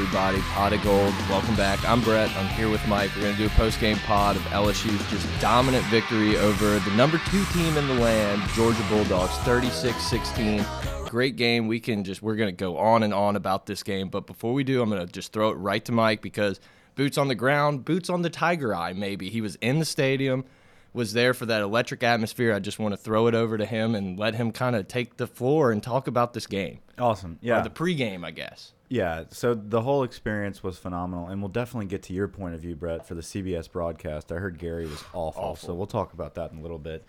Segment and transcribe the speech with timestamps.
[0.00, 1.78] Everybody, Pot of Gold, welcome back.
[1.86, 2.34] I'm Brett.
[2.34, 3.10] I'm here with Mike.
[3.14, 7.20] We're going to do a post-game pod of LSU's just dominant victory over the number
[7.30, 11.06] two team in the land, Georgia Bulldogs, 36-16.
[11.10, 11.66] Great game.
[11.68, 14.54] We can just we're going to go on and on about this game, but before
[14.54, 16.60] we do, I'm going to just throw it right to Mike because
[16.94, 18.94] boots on the ground, boots on the tiger eye.
[18.94, 20.46] Maybe he was in the stadium,
[20.94, 22.54] was there for that electric atmosphere.
[22.54, 25.18] I just want to throw it over to him and let him kind of take
[25.18, 27.32] the floor and talk about this game Awesome.
[27.32, 27.60] or Yeah.
[27.60, 28.72] the pregame, I guess.
[28.90, 29.24] Yeah.
[29.30, 31.28] So the whole experience was phenomenal.
[31.28, 34.32] And we'll definitely get to your point of view, Brett, for the CBS broadcast.
[34.32, 35.54] I heard Gary was awful.
[35.56, 37.04] So we'll talk about that in a little bit.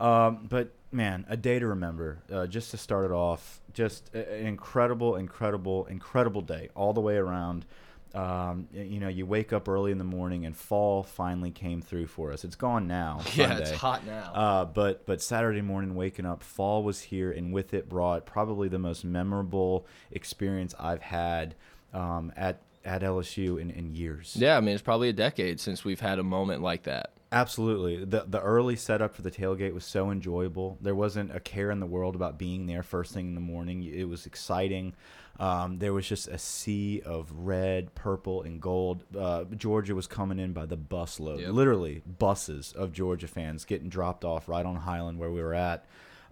[0.00, 2.18] Um, but man, a day to remember.
[2.32, 7.16] Uh, just to start it off, just an incredible, incredible, incredible day all the way
[7.16, 7.66] around.
[8.14, 12.06] Um, you know, you wake up early in the morning and fall finally came through
[12.06, 12.44] for us.
[12.44, 13.20] It's gone now.
[13.34, 14.32] Yeah, it's hot now.
[14.34, 18.68] Uh, but but Saturday morning, waking up, fall was here, and with it brought probably
[18.68, 21.54] the most memorable experience I've had
[21.92, 24.34] um, at at LSU in, in years.
[24.36, 27.12] Yeah, I mean it's probably a decade since we've had a moment like that.
[27.30, 28.04] Absolutely.
[28.04, 30.78] The the early setup for the tailgate was so enjoyable.
[30.80, 33.82] There wasn't a care in the world about being there first thing in the morning.
[33.84, 34.94] It was exciting.
[35.38, 39.04] Um, there was just a sea of red, purple, and gold.
[39.16, 41.40] Uh, Georgia was coming in by the busload.
[41.40, 41.50] Yep.
[41.52, 45.84] Literally buses of Georgia fans getting dropped off right on Highland where we were at.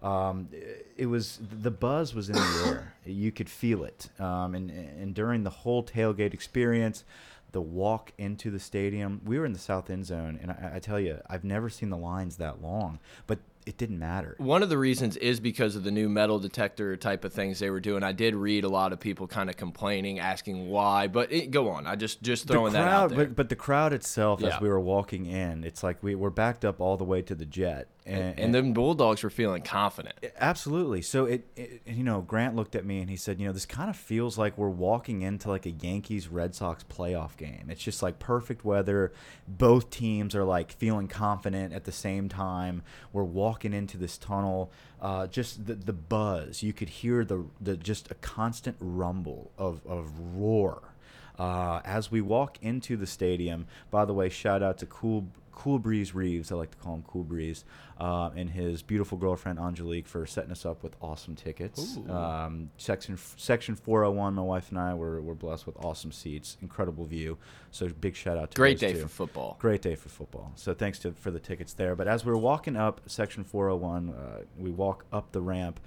[0.03, 0.49] Um,
[0.97, 2.93] it- was the buzz was in the air.
[3.05, 4.09] You could feel it.
[4.19, 7.05] Um, and and during the whole tailgate experience,
[7.53, 10.79] the walk into the stadium, we were in the south end zone, and I, I
[10.79, 14.35] tell you, I've never seen the lines that long, but it didn't matter.
[14.37, 17.69] One of the reasons is because of the new metal detector type of things they
[17.69, 18.01] were doing.
[18.01, 21.07] I did read a lot of people kind of complaining, asking why.
[21.07, 23.25] But it, go on, I just just throwing the that out there.
[23.25, 24.55] but but the crowd itself, Yeah.
[24.55, 27.35] as we were walking in, it's like we were backed up all the way to
[27.35, 30.15] the jet, and, and then Bulldogs were feeling confident.
[30.39, 31.01] Absolutely.
[31.01, 33.65] So it, it, you know, Grant looked at me and he said, you know, this
[33.65, 37.67] kind of feels like we're walking into like a Yankees Red Sox playoff game.
[37.69, 39.11] It's just like perfect weather.
[39.47, 42.81] Both teams are like feeling confident at the same time.
[43.11, 44.71] We're walking into this tunnel.
[45.01, 46.63] Uh, just the the buzz.
[46.63, 50.93] You could hear the the just a constant rumble of of roar.
[51.37, 55.79] Uh, as we walk into the stadium, by the way, shout out to Cool Cool
[55.79, 56.51] Breeze Reeves.
[56.51, 57.65] I like to call him Cool Breeze,
[57.99, 61.97] uh, and his beautiful girlfriend Angelique for setting us up with awesome tickets.
[62.07, 64.35] Um, section Section 401.
[64.35, 67.39] My wife and I were, were blessed with awesome seats, incredible view.
[67.71, 69.57] So big shout out to Great day for football.
[69.59, 70.51] Great day for football.
[70.55, 71.95] So thanks to for the tickets there.
[71.95, 75.79] But as we were walking up Section 401, uh, we walk up the ramp.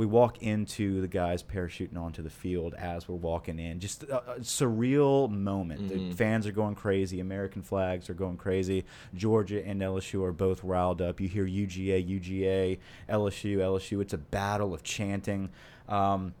[0.00, 3.80] We walk into the guys parachuting onto the field as we're walking in.
[3.80, 5.90] Just a, a surreal moment.
[5.90, 7.20] The fans are going crazy.
[7.20, 8.86] American flags are going crazy.
[9.12, 11.20] Georgia and LSU are both riled up.
[11.20, 12.78] You hear UGA, UGA,
[13.10, 14.00] LSU, LSU.
[14.00, 15.50] It's a battle of chanting.
[15.86, 16.32] Um,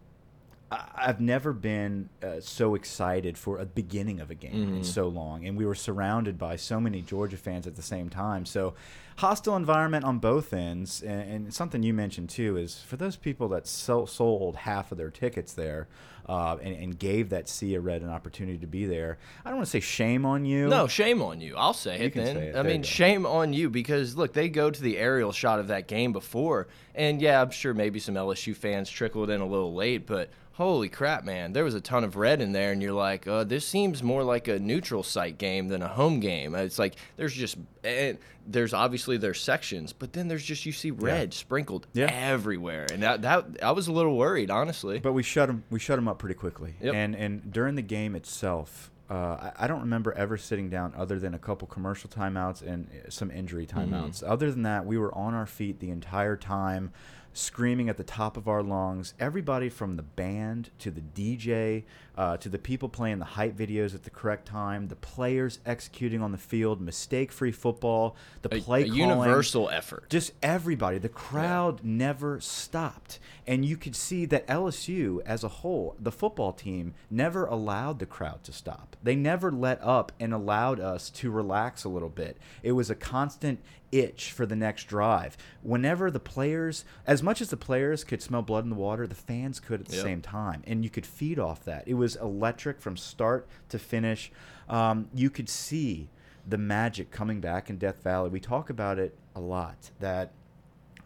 [0.70, 5.44] I've never been uh, so excited for a beginning of a game in so long,
[5.44, 8.46] and we were surrounded by so many Georgia fans at the same time.
[8.46, 8.74] So,
[9.16, 13.48] hostile environment on both ends, and, and something you mentioned too is for those people
[13.48, 15.88] that so, sold half of their tickets there
[16.30, 19.18] uh, and, and gave that Sea of Red an opportunity to be there.
[19.44, 20.68] I don't want to say shame on you.
[20.68, 21.56] No, shame on you.
[21.56, 22.36] I'll say it then.
[22.36, 22.56] say it.
[22.56, 25.88] I mean, shame on you because look, they go to the aerial shot of that
[25.88, 30.06] game before, and yeah, I'm sure maybe some LSU fans trickled in a little late,
[30.06, 30.30] but
[30.60, 33.44] holy crap, man, there was a ton of red in there, and you're like, uh,
[33.44, 36.54] this seems more like a neutral site game than a home game.
[36.54, 40.90] It's like there's just and there's obviously there's sections, but then there's just you see
[40.90, 42.10] red sprinkled Yeah.
[42.12, 44.98] everywhere, and that that I was a little worried, honestly.
[44.98, 45.64] But we shut him.
[45.70, 46.74] We shut him up pretty quickly.
[46.80, 46.94] Yep.
[46.94, 49.14] And and during the game itself, uh,
[49.58, 53.08] I, I don't remember ever sitting down other than a couple commercial timeouts and uh,
[53.10, 54.22] some injury timeouts.
[54.26, 56.92] Other than that, we were on our feet the entire time,
[57.40, 59.14] screaming at the top of our lungs.
[59.18, 61.84] Everybody from the band to the DJ
[62.20, 66.20] uh, to the people playing the hype videos at the correct time, the players executing
[66.20, 70.04] on the field, mistake-free football, the play a calling universal effort.
[70.10, 75.96] just everybody the crowd never stopped and you could see that lsu as a whole
[75.98, 80.78] the football team never allowed the crowd to stop They never let up and allowed
[80.78, 82.36] us to relax a little bit.
[82.62, 83.60] It was a constant
[83.92, 85.36] itch for the next drive.
[85.62, 89.14] Whenever the players, as much as the players could smell blood in the water, the
[89.16, 90.04] fans could at the Yep.
[90.04, 91.88] same time, and you could feed off that.
[91.88, 94.30] It was electric from start to finish.
[94.68, 96.08] Um, you could see
[96.48, 98.30] the magic coming back in Death Valley.
[98.30, 100.32] We talk about it a lot that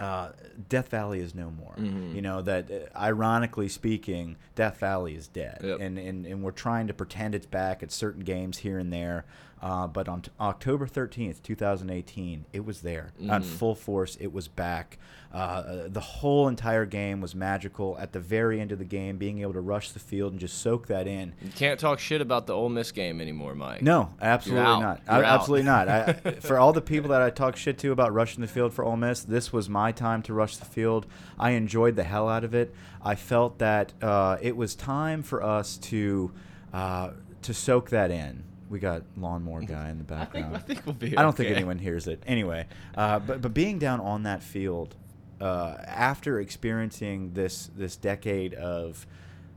[0.01, 0.31] uh,
[0.69, 1.75] Death Valley is no more.
[1.79, 2.15] Mhm.
[2.17, 5.79] You know that, uh, ironically speaking, Death Valley is dead, Yep.
[5.81, 9.25] and, and and we're trying to pretend it's back at certain games here and there.
[9.65, 13.45] Uh, but on October thirteenth, two thousand eighteen, it was there on Mhm.
[13.47, 14.15] full force.
[14.21, 14.99] It was back.
[15.33, 17.97] Uh, the whole entire game was magical.
[17.99, 20.59] At the very end of the game, being able to rush the field and just
[20.59, 21.33] soak that in.
[21.43, 23.81] You can't talk shit about the Ole Miss game anymore, Mike.
[23.81, 25.01] No, absolutely not.
[25.09, 25.89] I- absolutely not.
[25.89, 28.85] I, for all the people that I talk shit to about rushing the field for
[28.85, 31.07] Ole Miss, this was my time to rush the field.
[31.39, 32.75] I enjoyed the hell out of it.
[33.03, 36.33] I felt that uh, it was time for us to
[36.75, 38.45] uh, to soak that in.
[38.71, 40.57] We got lawnmower guy in the I think background.
[40.57, 41.17] I think we'll be.
[41.17, 42.23] I don't think anyone hears it.
[42.27, 42.67] Anyway,
[42.97, 44.95] uh, but but being down on that field
[45.41, 49.07] uh, after experiencing this this decade of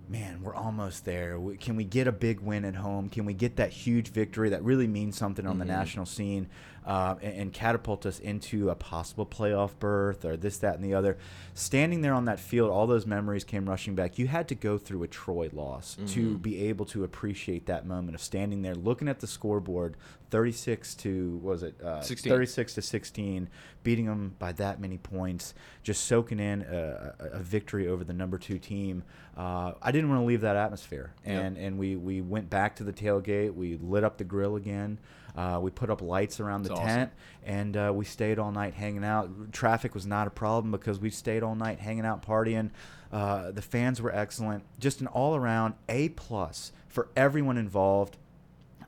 [0.09, 1.38] man, we're almost there.
[1.38, 3.09] We, can we get a big win at home?
[3.09, 5.69] Can we get that huge victory that really means something on the Mhm.
[5.69, 6.48] national scene
[6.88, 10.94] uh, and, and catapult us into a possible playoff berth or this, that, and the
[10.95, 11.18] other?
[11.54, 14.18] Standing there on that field, all those memories came rushing back.
[14.18, 16.42] You had to go through a Troy loss to Mhm.
[16.42, 19.95] be able to appreciate that moment of standing there, looking at the scoreboard,
[20.30, 22.32] 36 to what was it uh, 16.
[22.32, 23.50] 36 to 16,
[23.84, 25.54] beating them by that many points,
[25.84, 29.04] just soaking in a, a, a victory over the number two team.
[29.38, 31.44] Uh, I didn't want to leave that atmosphere, Yep.
[31.44, 33.54] and and we we went back to the tailgate.
[33.54, 35.00] We lit up the grill again.
[35.36, 36.96] Uh, we put up lights around the That's awesome.
[36.96, 37.12] tent,
[37.46, 39.52] and uh, we stayed all night hanging out.
[39.54, 42.72] Traffic was not a problem because we stayed all night hanging out, partying.
[43.12, 44.64] Uh, the fans were excellent.
[44.80, 48.18] Just an all around A plus for everyone involved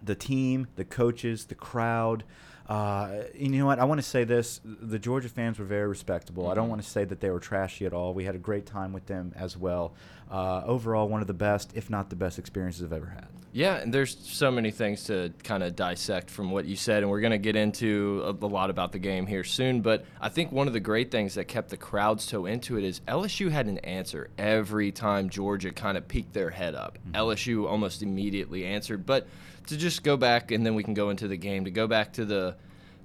[0.03, 2.23] the team, the coaches, the crowd.
[2.67, 3.79] Uh, you know what?
[3.79, 6.47] I want to say this: the Georgia fans were very respectable.
[6.47, 6.69] I don't Mhm.
[6.69, 8.13] want to say that they were trashy at all.
[8.13, 9.93] We had a great time with them as well.
[10.29, 13.25] Uh, overall, one of the best, if not the best, experiences I've ever had.
[13.51, 17.09] Yeah, and there's so many things to kind of dissect from what you said, and
[17.09, 19.81] we're going to get into a, a lot about the game here soon.
[19.81, 22.83] But I think one of the great things that kept the crowd so into it
[22.83, 26.99] is LSU had an answer every time Georgia kind of peeked their head up.
[27.15, 29.07] LSU almost immediately answered.
[29.07, 29.25] But
[29.69, 32.13] to just go back, and then we can go into the game, to go back
[32.13, 32.55] to the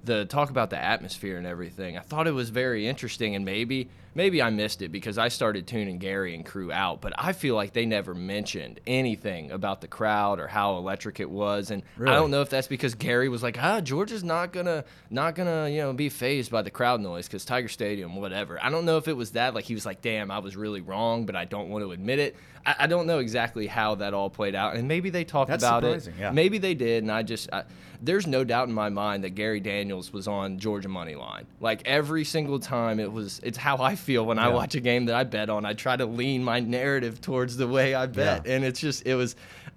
[0.03, 1.97] the talk about the atmosphere and everything.
[1.97, 5.67] I thought it was very interesting, and maybe maybe I missed it because I started
[5.67, 7.01] tuning Gary and crew out.
[7.01, 11.29] But I feel like they never mentioned anything about the crowd or how electric it
[11.29, 14.85] was, and I don't know if that's because Gary was like, ah, Georgia's not gonna
[15.09, 18.57] not gonna you know be phased by the crowd noise because Tiger Stadium, whatever.
[18.63, 20.81] I don't know if it was that like he was like, damn, I was really
[20.81, 22.35] wrong, but I don't want to admit it.
[22.65, 25.63] I, I don't know exactly how that all played out, and maybe they talked That's
[25.63, 26.19] about surprising, it.
[26.19, 26.31] yeah.
[26.31, 27.65] Maybe they did, and I just I,
[28.01, 31.45] there's no doubt in my mind that Gary Danielson was on Georgia money line.
[31.59, 35.05] Like every single time, it was it's how I feel when I watch a game
[35.05, 35.65] that I bet on.
[35.65, 38.53] I try to lean my narrative towards the way I bet, Yeah.
[38.53, 39.35] and it's just it was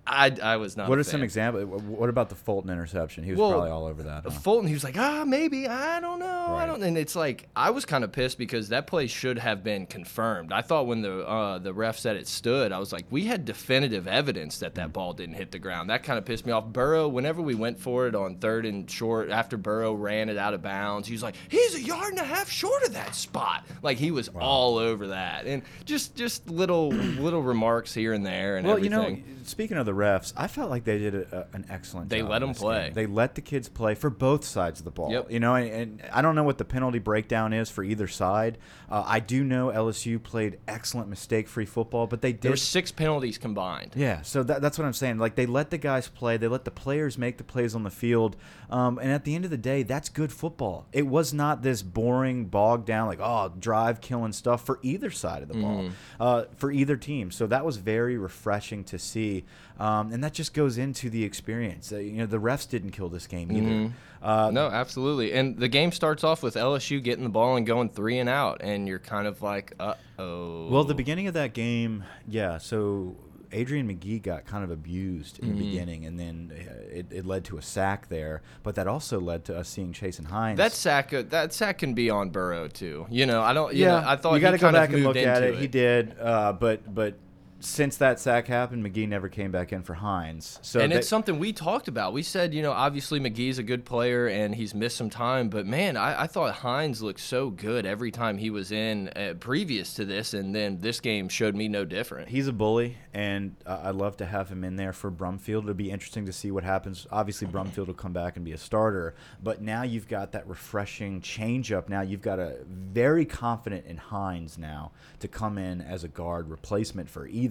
[0.09, 0.89] I I was not.
[0.89, 1.65] What are some examples?
[1.83, 3.25] What about the Fulton interception?
[3.25, 4.25] He was Well, probably all over that.
[4.25, 4.31] huh?
[4.31, 6.83] Fulton, he was like, ah, maybe, I don't know, I don't.
[6.83, 10.53] And it's like I was kind of pissed because that play should have been confirmed.
[10.53, 13.45] I thought when the uh, the ref said it stood, I was like, we had
[13.45, 14.75] definitive evidence that Mm.
[14.77, 15.91] that ball didn't hit the ground.
[15.91, 16.67] That kind of pissed me off.
[16.67, 20.55] Burrow, whenever we went for it on third and short, after Burrow ran it out
[20.55, 23.65] of bounds, he was like, he's a yard and a half short of that spot.
[23.83, 28.57] Like he was all over that, and just just little little remarks here and there
[28.57, 29.17] and well, everything.
[29.17, 32.09] you know, speaking of the refs, I felt like they did a, a, an excellent
[32.09, 32.31] They job.
[32.31, 32.85] let them play.
[32.87, 32.95] game.
[32.95, 35.11] They let the kids play for both sides of the ball.
[35.13, 35.31] Yep.
[35.31, 38.59] You know, and, and I don't know what the penalty breakdown is for either side.
[38.91, 43.37] Uh, I do know LSU played excellent mistake-free football, but they there were six penalties
[43.39, 43.93] combined.
[43.95, 45.19] Yeah, so that, that's what I'm saying.
[45.19, 47.91] Like they let the guys play, they let the players make the plays on the
[47.91, 48.37] field,
[48.71, 50.87] um, and at the end of the day, that's good football.
[50.93, 55.43] It was not this boring, bogged down, like oh, drive killing stuff for either side
[55.43, 55.91] of the ball, Mhm.
[56.21, 57.31] uh, for either team.
[57.31, 59.45] So that was very refreshing to see,
[59.79, 61.93] um, and that just goes into the experience.
[61.93, 63.67] Uh, you know, the refs didn't kill this game either.
[63.69, 63.93] Mhm.
[64.21, 65.33] Uh, No, absolutely.
[65.33, 68.61] And the game starts off with LSU getting the ball and going three and out,
[68.63, 70.69] and you're kind of like, uh oh.
[70.69, 72.59] Well, the beginning of that game, yeah.
[72.59, 73.17] So
[73.51, 75.71] Adrian Magee got kind of abused in the Mhm.
[75.71, 78.43] beginning, and then uh, it, it led to a sack there.
[78.63, 80.59] But that also led to us seeing Chasen Hines.
[80.59, 83.07] that sack, uh, that sack can be on Burrow too.
[83.09, 83.73] You know, I don't.
[83.73, 84.01] You yeah.
[84.01, 85.61] know, I thought you got to go back and look at into it.
[85.61, 87.15] He did, uh, but but
[87.61, 90.59] since that sack happened, Magee never came back in for Hines.
[90.63, 92.13] So and it's something we talked about.
[92.13, 95.67] We said, you know, obviously Magee's a good player and he's missed some time, but
[95.67, 99.95] man, I, I thought Hines looked so good every time he was in uh, previous
[99.95, 102.29] to this, and then this game showed me no different.
[102.29, 105.63] He's a bully, and uh, I'd love to have him in there for Brumfield.
[105.63, 107.07] It'll be interesting to see what happens.
[107.11, 111.21] Obviously, Brumfield will come back and be a starter, but now you've got that refreshing
[111.21, 111.89] changeup.
[111.89, 116.49] Now you've got a very confident in Hines now to come in as a guard
[116.49, 117.48] replacement for either,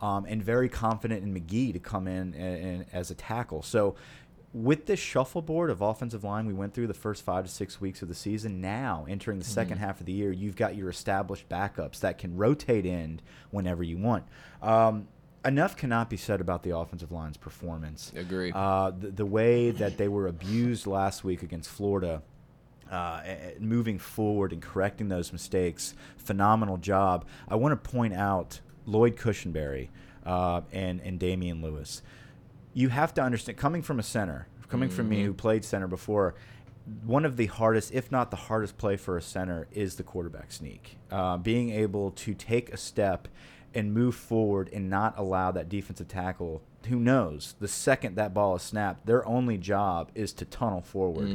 [0.00, 3.62] um, and very confident in Magee to come in and, and as a tackle.
[3.62, 3.96] So
[4.52, 8.02] with this shuffleboard of offensive line we went through the first five to six weeks
[8.02, 11.48] of the season, now entering the 2nd half of the year, you've got your established
[11.48, 13.20] backups that can rotate in
[13.50, 14.24] whenever you want.
[14.60, 15.06] Um,
[15.44, 18.12] enough cannot be said about the offensive line's performance.
[18.16, 18.52] Agree.
[18.54, 22.22] Uh, the, the way that they were abused last week against Florida.
[22.90, 23.22] Uh,
[23.60, 27.24] moving forward and correcting those mistakes, phenomenal job.
[27.48, 29.88] I want to point out Lloyd Cushenberry
[30.24, 32.02] uh, and and Damien Lewis.
[32.72, 36.34] You have to understand coming from a center coming from me who played center before
[37.04, 40.52] one of the hardest if not the hardest play for a center is the quarterback
[40.52, 40.96] sneak.
[41.10, 43.28] Uh, being able to take a step
[43.74, 48.56] and move forward and not allow that defensive tackle who knows the second that ball
[48.56, 51.28] is snapped their only job is to tunnel forward.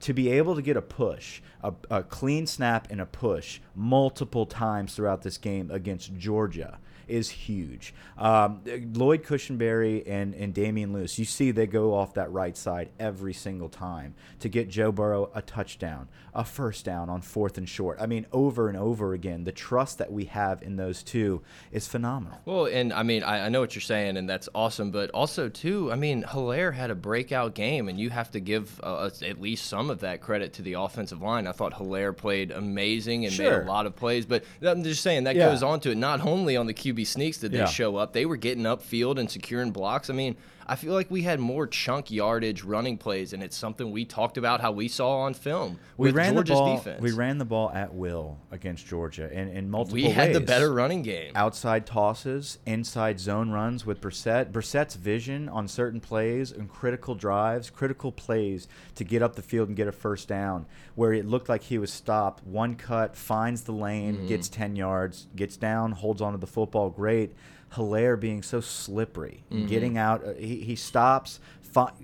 [0.00, 4.44] To be able to get a push a, a clean snap and a push multiple
[4.44, 6.78] times throughout this game against georgia
[7.08, 7.94] is huge.
[8.16, 8.60] Um,
[8.94, 13.32] Lloyd Cushenberry and, and Damien Lewis, you see they go off that right side every
[13.32, 17.98] single time to get Joe Burrow a touchdown, a first down on fourth and short.
[18.00, 21.42] I mean, over and over again, the trust that we have in those two
[21.72, 22.38] is phenomenal.
[22.44, 24.92] Well, and I mean, I, I know what you're saying, and that's awesome.
[24.92, 28.80] But also, too, I mean, Helaire had a breakout game, and you have to give
[28.84, 31.48] uh, at least some of that credit to the offensive line.
[31.48, 34.24] I thought Helaire played amazing and made a lot of plays.
[34.24, 35.48] But I'm just saying that Yeah.
[35.48, 35.96] goes on to it.
[35.96, 37.64] Not only on the QB sneaks did they Yeah.
[37.66, 40.08] show up, they were getting upfield and securing blocks.
[40.08, 40.36] I mean,
[40.70, 44.36] I feel like we had more chunk yardage running plays, and it's something we talked
[44.36, 46.76] about how we saw on film We with ran Georgia's the ball.
[46.76, 47.00] defense.
[47.02, 50.72] We ran the ball at will against Georgia in, in multiple We had the better
[50.72, 51.32] running game.
[51.34, 54.52] outside tosses, inside zone runs with Brossette.
[54.52, 59.68] Brossette's vision on certain plays and critical drives, critical plays to get up the field
[59.68, 62.44] and get a first down, where it looked like he was stopped.
[62.46, 64.26] One cut, finds the lane, Mm-hmm.
[64.28, 66.90] gets 10 yards, gets down, holds onto the football.
[66.90, 67.32] Great.
[67.74, 69.66] Helaire being so slippery, Mm-hmm.
[69.66, 70.24] getting out.
[70.26, 71.38] Uh, he, he stops,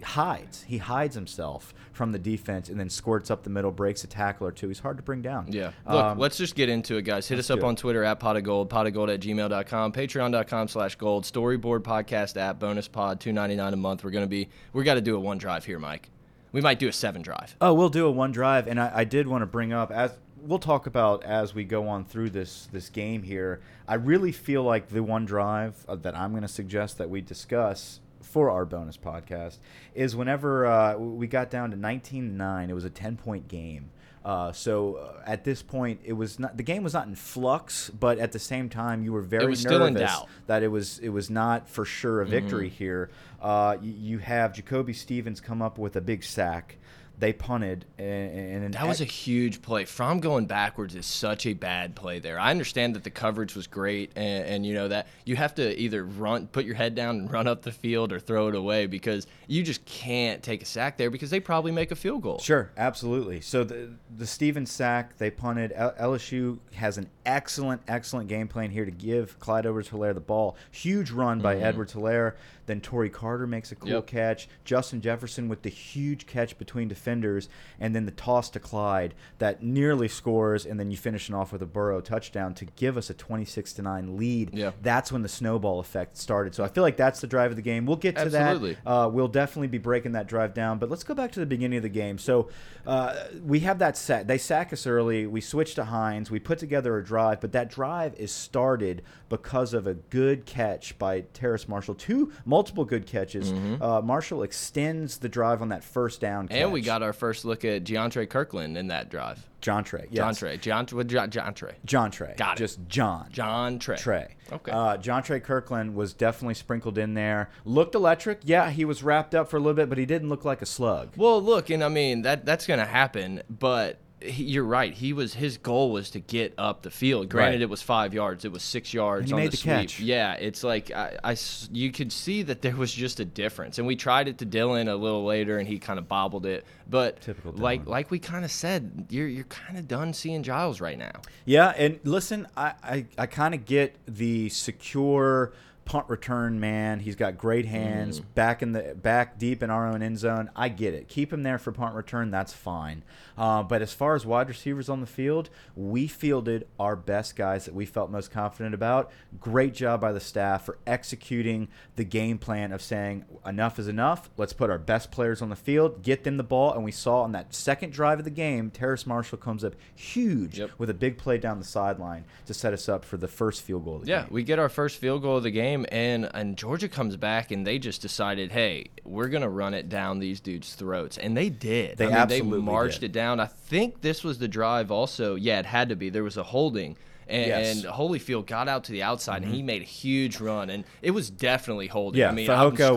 [0.02, 0.62] hides.
[0.62, 4.46] He hides himself from the defense and then squirts up the middle, breaks a tackle
[4.46, 4.68] or two.
[4.68, 5.46] He's hard to bring down.
[5.52, 5.72] Yeah.
[5.88, 7.28] Look, Um, let's just get into it, guys.
[7.28, 10.68] Hit us up on Twitter at pot of gold, pot of gold at gmail.com, patreon.com
[10.68, 14.04] slash gold, storyboard podcast app, bonus pod, two ninety nine a month.
[14.04, 16.10] We're gonna be we gotta do a one drive here, Mike.
[16.52, 17.56] We might do a seven drive.
[17.60, 20.16] Oh, we'll do a one drive, and I, I did want to bring up as
[20.40, 23.60] we'll talk about as we go on through this this game here.
[23.88, 27.20] I really feel like the one drive uh, that I'm going to suggest that we
[27.20, 28.00] discuss
[28.34, 29.58] for our bonus podcast
[29.94, 33.90] is whenever uh, we got down to 19-9, it was a 10 point game.
[34.24, 37.90] Uh, so uh, at this point, it was not the game was not in flux,
[37.90, 40.28] but at the same time, you were very nervous still in doubt.
[40.48, 42.76] that it was it was not for sure a victory Mm-hmm.
[42.76, 43.10] here.
[43.40, 46.76] Uh, you, you have Jacoby Stevens come up with a big sack.
[47.18, 49.84] They punted, and, and That was a huge play.
[49.84, 52.38] From going backwards is such a bad play there.
[52.38, 55.80] I understand that the coverage was great, and, and you know that you have to
[55.80, 58.86] either run, put your head down and run up the field, or throw it away
[58.86, 62.38] because you just can't take a sack there because they probably make a field goal.
[62.38, 63.40] Sure, absolutely.
[63.40, 65.72] So the the Stevens sack, they punted.
[65.72, 70.56] LSU has an excellent, excellent game plan here to give Clyde Edwards Helaire the ball.
[70.70, 72.34] Huge run by Edwards Helaire.
[72.66, 74.06] Then Torrey Carter makes a cool Yep.
[74.06, 74.48] catch.
[74.64, 79.62] Justin Jefferson with the huge catch between defenders, and then the toss to Clyde that
[79.62, 83.14] nearly scores, and then you finishing off with a Burrow touchdown to give us a
[83.14, 84.54] twenty-six to nine lead.
[84.54, 84.70] Yeah.
[84.80, 86.54] That's when the snowball effect started.
[86.54, 87.84] So I feel like that's the drive of the game.
[87.84, 88.78] We'll get to Absolutely.
[88.82, 88.90] that.
[88.90, 90.78] Uh, we'll definitely be breaking that drive down.
[90.78, 92.16] But let's go back to the beginning of the game.
[92.16, 92.48] So
[92.86, 93.14] uh,
[93.44, 94.26] we have that set.
[94.26, 95.26] They sack us early.
[95.26, 96.30] We switch to Hines.
[96.30, 100.98] We put together a drive, but that drive is started because of a good catch
[100.98, 101.94] by Terrace Marshall.
[101.94, 103.52] Two multiple good catches.
[103.80, 106.48] Uh, Marshall extends the drive on that first down.
[106.48, 106.58] Catch.
[106.58, 109.46] And we got our first look at Deontre Kirkland in that drive.
[109.60, 110.08] John Trey.
[110.10, 110.18] Yes.
[110.18, 110.56] John Trey.
[110.58, 111.76] John, what, John, John Trey.
[111.86, 112.34] John Trey.
[112.36, 112.58] Got it.
[112.58, 113.28] Just John.
[113.32, 113.96] John Trey.
[113.96, 114.36] Trey.
[114.52, 114.70] Okay.
[114.70, 117.48] Uh, John Trey Kirkland was definitely sprinkled in there.
[117.64, 118.40] Looked electric.
[118.44, 120.66] Yeah, he was wrapped up for a little bit, but he didn't look like a
[120.66, 121.14] slug.
[121.16, 124.92] Well, look, and I mean that that's going to happen, but he, you're right.
[124.92, 127.28] He was his goal was to get up the field.
[127.28, 127.62] Granted, Right.
[127.62, 128.44] it was five yards.
[128.44, 129.74] It was six yards on made the, the sweep.
[129.74, 130.00] catch.
[130.00, 131.36] Yeah, it's like I, I
[131.72, 134.88] you could see that there was just a difference, and we tried it to Dillon
[134.88, 136.64] a little later, and he kind of bobbled it.
[136.88, 137.92] But Typical like Dillon.
[137.92, 141.12] like we kind of said, you're you're kind of done seeing Giles right now.
[141.44, 145.52] Yeah, and listen, I I, I kind of get the secure
[145.84, 147.00] punt return man.
[147.00, 148.24] He's got great hands Mm.
[148.34, 150.50] back in the back deep in our own end zone.
[150.56, 151.08] I get it.
[151.08, 152.30] Keep him there for punt return.
[152.30, 153.02] That's fine.
[153.36, 157.64] Uh, but as far as wide receivers on the field, we fielded our best guys
[157.66, 159.10] that we felt most confident about.
[159.40, 164.30] Great job by the staff for executing the game plan of saying enough is enough.
[164.36, 167.22] Let's put our best players on the field, get them the ball, and we saw
[167.22, 170.70] on that second drive of the game, Terrace Marshall comes up huge Yep.
[170.78, 173.84] with a big play down the sideline to set us up for the first field
[173.84, 174.28] goal of the Yeah, game.
[174.32, 177.66] we get our first field goal of the game, and and Georgia comes back, and
[177.66, 181.98] they just decided, hey, we're gonna run it down these dudes' throats, and they did.
[181.98, 183.06] They I mean, absolutely they marched did.
[183.10, 183.40] it down.
[183.40, 184.90] I think this was the drive.
[184.90, 186.10] Also, yeah, it had to be.
[186.10, 186.96] There was a holding.
[187.26, 187.76] And, Yes.
[187.78, 187.86] Mm-hmm.
[187.86, 191.12] and Holyfield got out to the outside, and he made a huge run, and it
[191.12, 192.20] was definitely holding.
[192.20, 192.46] Yeah, I mean,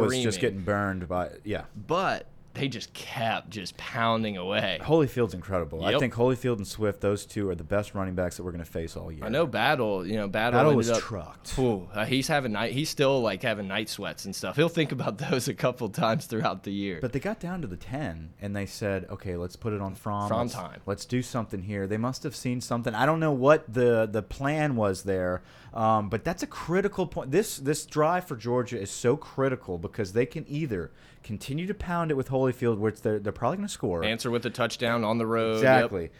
[0.01, 1.63] was just getting burned by yeah.
[1.87, 4.79] but they just kept just pounding away.
[4.81, 5.85] Holyfield's incredible.
[5.85, 8.63] I think Holyfield and Swift, those two are the best running backs that we're going
[8.63, 9.23] to face all year.
[9.23, 11.57] I know Battle, you know, Battle, Battle was up, trucked.
[11.59, 12.73] Ooh, uh, he's having night.
[12.73, 14.55] He's still like having night sweats and stuff.
[14.55, 16.99] He'll think about those a couple times throughout the year.
[16.99, 19.95] But they got down to the 10 and they said, okay, let's put it on.
[19.95, 20.81] Fromm let's, time.
[20.85, 21.87] Let's do something here.
[21.87, 22.93] They must have seen something.
[22.93, 25.41] I don't know what the, the plan was there,
[25.73, 27.31] um, but that's a critical point.
[27.31, 30.91] This, this drive for Georgia is so critical because they can either
[31.27, 34.03] continue to pound it with Holyfield, which they're, they're probably going to score.
[34.03, 35.61] Answer with a touchdown on the road.
[35.61, 36.11] Yep.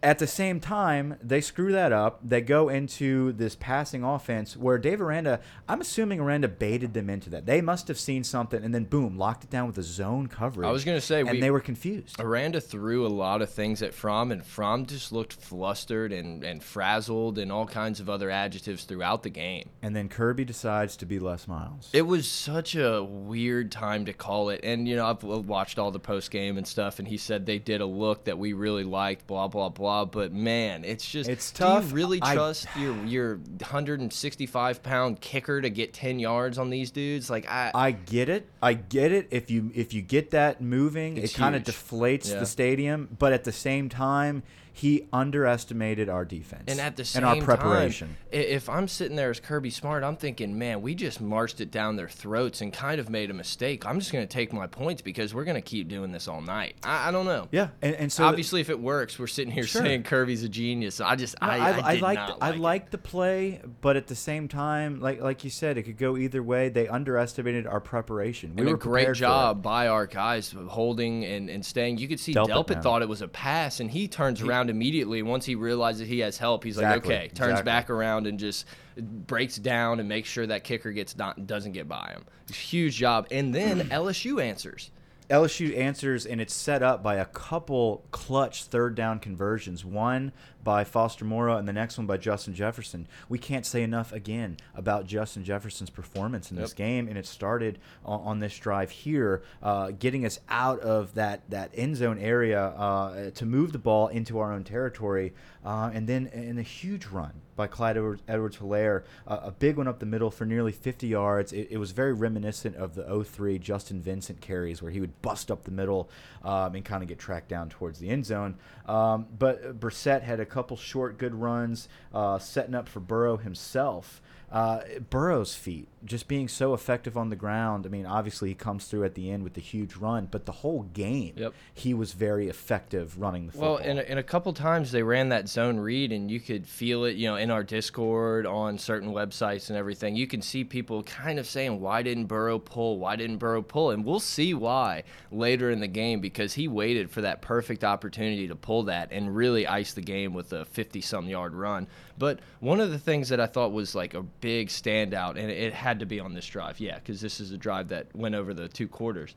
[0.00, 2.20] At the same time, they screw that up.
[2.22, 7.28] They go into this passing offense where Dave Aranda, I'm assuming Aranda baited them into
[7.30, 7.46] that.
[7.46, 10.68] They must have seen something and then boom, locked it down with a zone coverage.
[10.68, 12.14] I was gonna say, and we- they were confused.
[12.20, 16.62] Aranda threw a lot of things at Fromm, and Fromm just looked flustered and, and
[16.62, 19.68] frazzled and all kinds of other adjectives throughout the game.
[19.82, 21.90] And then Kirby decides to be Les Miles.
[21.92, 24.60] It was such a weird time to call it.
[24.62, 27.58] And, you know, I've watched all the post game and stuff, and he said they
[27.58, 29.87] did a look that we really liked, blah, blah, blah.
[30.06, 31.28] But, man, it's just.
[31.28, 31.84] It's tough.
[31.84, 36.70] Do you really I- trust your, your 165 pound kicker to get 10 yards on
[36.70, 37.30] these dudes?
[37.30, 37.70] Like, I.
[37.74, 38.48] I get it.
[38.62, 39.28] I get it.
[39.30, 42.40] If you if you get that moving, it kind of deflates Yeah.
[42.40, 43.08] the stadium.
[43.18, 44.42] But at the same time,
[44.78, 48.08] he underestimated our defense And at the same and our preparation.
[48.08, 51.70] time, if I'm sitting there as Kirby Smart, I'm thinking, man, we just marched it
[51.72, 53.84] down their throats and kind of made a mistake.
[53.84, 56.40] I'm just going to take my points because we're going to keep doing this all
[56.40, 56.76] night.
[56.84, 57.48] I, I don't know.
[57.50, 59.82] Yeah, and, and so Obviously, if it works, we're sitting here Sure.
[59.82, 61.00] saying Kirby's a genius.
[61.00, 63.60] I just, No, I, I, I, I did liked not I like liked the play,
[63.80, 66.68] but at the same time, like like you said, it could go either way.
[66.68, 68.54] They underestimated our preparation.
[68.54, 69.26] We and were a great prepared for it.
[69.26, 71.98] job by our guys holding and, and staying.
[71.98, 75.22] You could see Delpit, Delpit, thought it was a pass, and he turns around immediately
[75.22, 76.64] once he realizes he has help.
[76.64, 77.64] He's like, okay, turns exactly.
[77.64, 81.88] back around and just breaks down and makes sure that kicker gets not doesn't get
[81.88, 82.24] by him.
[82.52, 83.26] Huge job.
[83.30, 84.90] And then LSU answers.
[85.30, 89.84] LSU answers, and it's set up by a couple clutch third down conversions.
[89.84, 90.32] One
[90.64, 93.06] by Foster Moreau, and the next one by Justin Jefferson.
[93.28, 97.78] We can't say enough again about Justin Jefferson's performance in this game, and it started
[98.04, 102.62] on, on this drive here, uh, getting us out of that that end zone area
[102.68, 107.06] uh, to move the ball into our own territory, uh, and then in a huge
[107.06, 111.08] run by Clyde Edwards Helaire, uh, a big one up the middle for nearly 50
[111.08, 111.52] yards.
[111.52, 115.50] It, it was very reminiscent of the 03 Justin Vincent carries where he would bust
[115.50, 116.08] up the middle
[116.44, 118.54] um, and kind of get tracked down towards the end zone.
[118.86, 124.22] Um, but Brossette had a couple short, good runs, uh, setting up for Burrow himself.
[124.50, 124.80] Uh,
[125.10, 127.84] Burrow's feet just being so effective on the ground.
[127.84, 130.52] I mean, obviously he comes through at the end with the huge run, but the
[130.52, 131.54] whole game, Yep.
[131.74, 133.74] he was very effective running the football.
[133.74, 136.66] Well, and, a- and a couple times they ran that zone read, and you could
[136.68, 140.14] feel it, you know, in our Discord, on certain websites and everything.
[140.14, 142.98] You can see people kind of saying, "Why didn't Burrow pull?
[143.00, 147.10] Why didn't Burrow pull?" And we'll see why later in the game because he waited
[147.10, 151.28] for that perfect opportunity to pull that and really ice the game with a 50-some
[151.28, 151.88] yard run.
[152.16, 155.72] But one of the things that I thought was like a big standout, and it
[155.72, 158.54] had to be on this drive, yeah, because this is a drive that went over
[158.54, 159.34] the two quarters.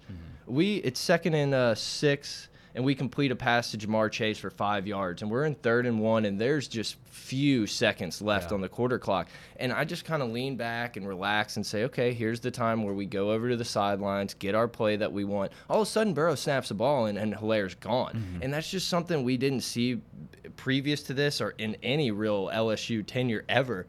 [0.47, 4.49] We it's second and uh, six and we complete a pass to Ja'Marr Chase for
[4.49, 8.55] five yards, and we're in third and one, and there's just few seconds left Yeah.
[8.55, 11.83] on the quarter clock, and I just kind of lean back and relax and say,
[11.83, 15.11] okay, here's the time where we go over to the sidelines, get our play that
[15.11, 15.51] we want.
[15.69, 18.87] All of a sudden, Burrow snaps the ball, and, and Helaire's gone, and that's just
[18.87, 19.99] something we didn't see
[20.55, 23.85] previous to this or in any real LSU tenure ever.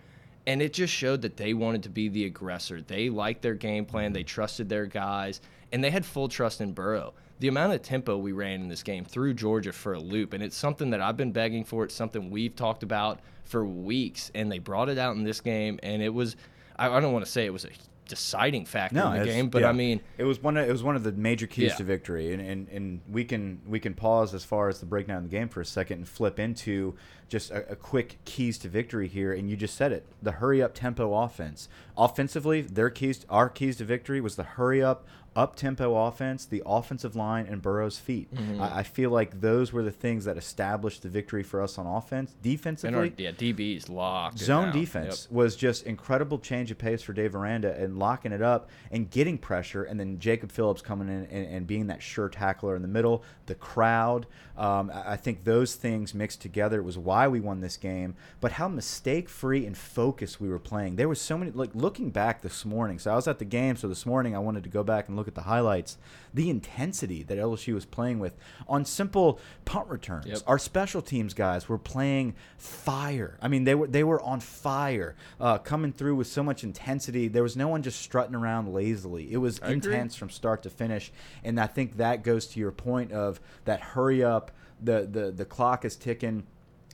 [0.46, 2.81] And it just showed that they wanted to be the aggressor.
[2.81, 4.12] They liked their game plan.
[4.12, 5.40] They trusted their guys,
[5.72, 7.14] and they had full trust in Burrow.
[7.38, 10.44] the amount of tempo we ran in this game threw Georgia for a loop, and
[10.44, 11.83] it's something that I've been begging for.
[11.83, 15.81] It's something we've talked about for weeks, and they brought it out in this game,
[15.83, 16.37] and it was.
[16.76, 17.70] I, I don't want to say it was a
[18.12, 19.70] deciding factor no, in the game, but yeah.
[19.70, 20.59] I mean, it was one.
[20.59, 21.77] Of, it was one of the major keys Yeah.
[21.77, 25.16] to victory, and, and and we can we can pause as far as the breakdown
[25.16, 26.94] of the game for a second and flip into
[27.31, 29.33] just a, a quick keys to victory here.
[29.33, 31.70] And you just said it: the hurry up tempo offense.
[31.96, 35.07] Offensively, their keys, our keys to victory was the hurry up.
[35.35, 38.35] Up tempo offense, the offensive line, and Burrow's feet.
[38.35, 38.61] Mm-hmm.
[38.61, 41.87] I, I feel like those were the things that established the victory for us on
[41.87, 42.35] offense.
[42.42, 44.38] Defensively, our yeah, DB's locked.
[44.38, 48.68] Zone defense was just incredible change of pace for Dave Aranda and locking it up
[48.90, 52.77] and getting pressure, and then Jacob Phillips coming in and, and being that sure tackler
[52.77, 53.23] in the middle.
[53.47, 57.77] The crowd, um, I I think those things mixed together was why we won this
[57.77, 58.16] game.
[58.40, 60.97] But how mistake free and focused we were playing.
[60.97, 62.99] There was so many like looking back this morning.
[62.99, 63.77] So I was at the game.
[63.77, 65.98] So this morning I wanted to go back and look at the highlights.
[66.35, 70.26] The intensity that LSU was playing with on simple punt returns.
[70.26, 70.38] Yep.
[70.46, 73.38] Our special teams guys were playing fire.
[73.42, 77.28] I mean, they were they were on fire, uh, coming through with so much intensity.
[77.28, 79.32] There was no one just strutting around lazily.
[79.32, 79.92] It was I agree.
[79.92, 81.12] intense from start to finish,
[81.44, 84.50] and I think that goes to your point of that hurry up.
[84.80, 86.46] The the the clock is ticking.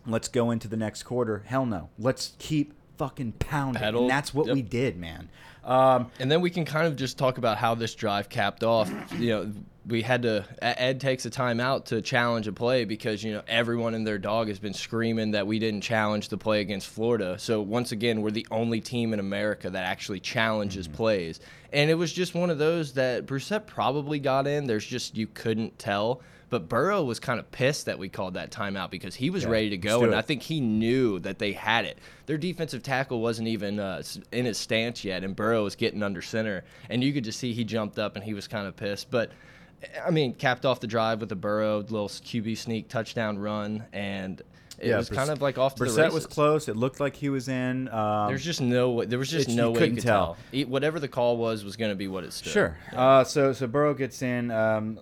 [0.07, 1.43] Let's go into the next quarter.
[1.47, 1.91] Hell no.
[1.99, 3.81] Let's keep fucking pounding.
[3.81, 4.03] Pedal.
[4.03, 4.55] And that's what Yep.
[4.55, 5.29] we did, man.
[5.65, 8.91] Um, And then we can kind of just talk about how this drive capped off.
[9.19, 9.53] You know,
[9.87, 10.45] we had to.
[10.61, 14.49] Ed takes a timeout to challenge a play because you know everyone and their dog
[14.49, 17.39] has been screaming that we didn't challenge the play against Florida.
[17.39, 21.41] So once again, we're the only team in America that actually challenges plays.
[21.73, 24.67] And it was just one of those that Brossette probably got in.
[24.67, 26.21] There's just you couldn't tell.
[26.51, 29.51] But Burrow was kind of pissed that we called that timeout because he was Yeah,
[29.51, 30.17] ready to go, and it.
[30.17, 31.99] I think he knew that they had it.
[32.27, 36.23] Their defensive tackle wasn't even uh, in his stance yet, and Burrow was getting under
[36.23, 39.11] center, and you could just see he jumped up and he was kind of pissed.
[39.11, 39.31] But
[40.05, 44.41] I mean, capped off the drive with a Burrow little QB sneak touchdown run, and
[44.81, 46.15] it was kind of like off to the Brossette races.
[46.15, 46.69] was close.
[46.69, 47.89] It looked like he was in.
[47.89, 49.05] Um, There's just no way.
[49.07, 50.35] There was just no you way couldn't you could tell.
[50.35, 50.37] tell.
[50.53, 52.53] E- Whatever the call was was going to be what it stood.
[52.53, 52.79] Sure.
[52.95, 54.51] Uh, so so Burrow gets in.
[54.51, 54.99] Um,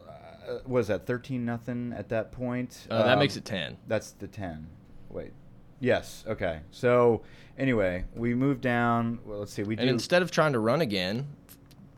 [0.49, 2.87] uh, was that thirteen nothing at that point?
[2.91, 3.77] Uh, that Um, makes it ten.
[3.89, 4.67] That's the ten.
[5.11, 5.33] Wait.
[5.81, 6.25] Yes.
[6.27, 6.61] Okay.
[6.71, 7.23] So
[7.59, 9.19] anyway, we move down.
[9.25, 9.63] Well, let's see.
[9.63, 9.89] We And do.
[9.89, 11.27] instead of trying to run again,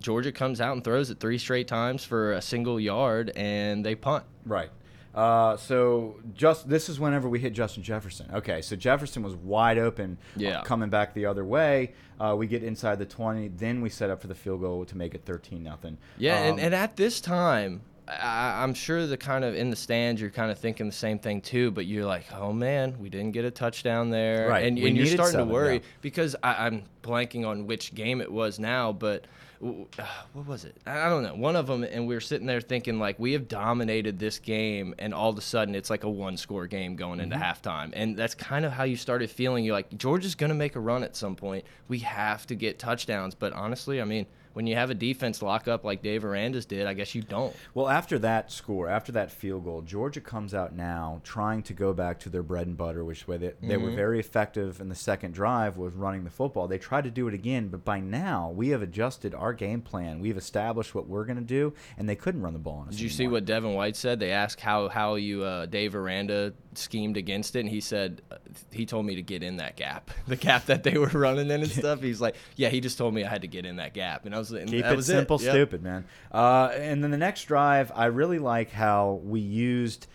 [0.00, 3.94] Georgia comes out and throws it three straight times for a single yard, and they
[3.94, 4.24] punt.
[4.44, 4.70] Right.
[5.14, 8.30] Uh, so just this is whenever we hit Justin Jefferson.
[8.32, 10.62] Okay, so Jefferson was wide open, uh, Yeah.
[10.64, 11.94] coming back the other way.
[12.20, 14.96] Uh, we get inside the twenty, then we set up for the field goal to
[14.96, 15.98] make it thirteen nothing.
[16.18, 19.76] Yeah, Um, and, and at this time, I, I'm sure the kind of in the
[19.76, 21.70] stands, you're kind of thinking the same thing too.
[21.70, 25.06] But you're like, oh man, we didn't get a touchdown there, Right, And, and you're
[25.06, 25.80] starting seven, to worry yeah.
[26.00, 29.26] because I, I'm blanking on which game it was now, but.
[29.62, 30.76] uh, What was it?
[30.86, 31.34] I don't know.
[31.34, 34.94] One of them, and we were sitting there thinking like we have dominated this game,
[34.98, 37.42] and all of a sudden it's like a one-score game going into Mm-hmm.
[37.68, 39.64] halftime, and that's kind of how you started feeling.
[39.64, 41.64] You're like Georgia's going to make a run at some point.
[41.88, 44.26] We have to get touchdowns, but honestly, I mean,
[44.58, 47.54] when you have a defense lock up like Dave Aranda's did, I guess you don't.
[47.74, 51.92] Well, after that score, after that field goal, Georgia comes out now trying to go
[51.92, 53.84] back to their bread and butter, which way they, they Mm-hmm.
[53.84, 56.66] were very effective in the second drive was running the football.
[56.66, 60.18] They tried to do it again, but by now we have adjusted our game plan.
[60.18, 62.94] We've established what we're going to do, and they couldn't run the ball on us.
[62.94, 63.34] Did you see anymore.
[63.34, 64.18] what Devin White said?
[64.18, 68.36] They asked how how you uh, Dave Aranda schemed against it, and he said uh,
[68.72, 71.62] he told me to get in that gap, the gap that they were running in
[71.62, 72.00] and stuff.
[72.02, 74.34] He's like, yeah, he just told me I had to get in that gap, and
[74.34, 75.50] I was and Keep that it was simple, Yep.
[75.52, 76.04] stupid, man.
[76.32, 80.06] Uh, and then the next drive, I really like how we used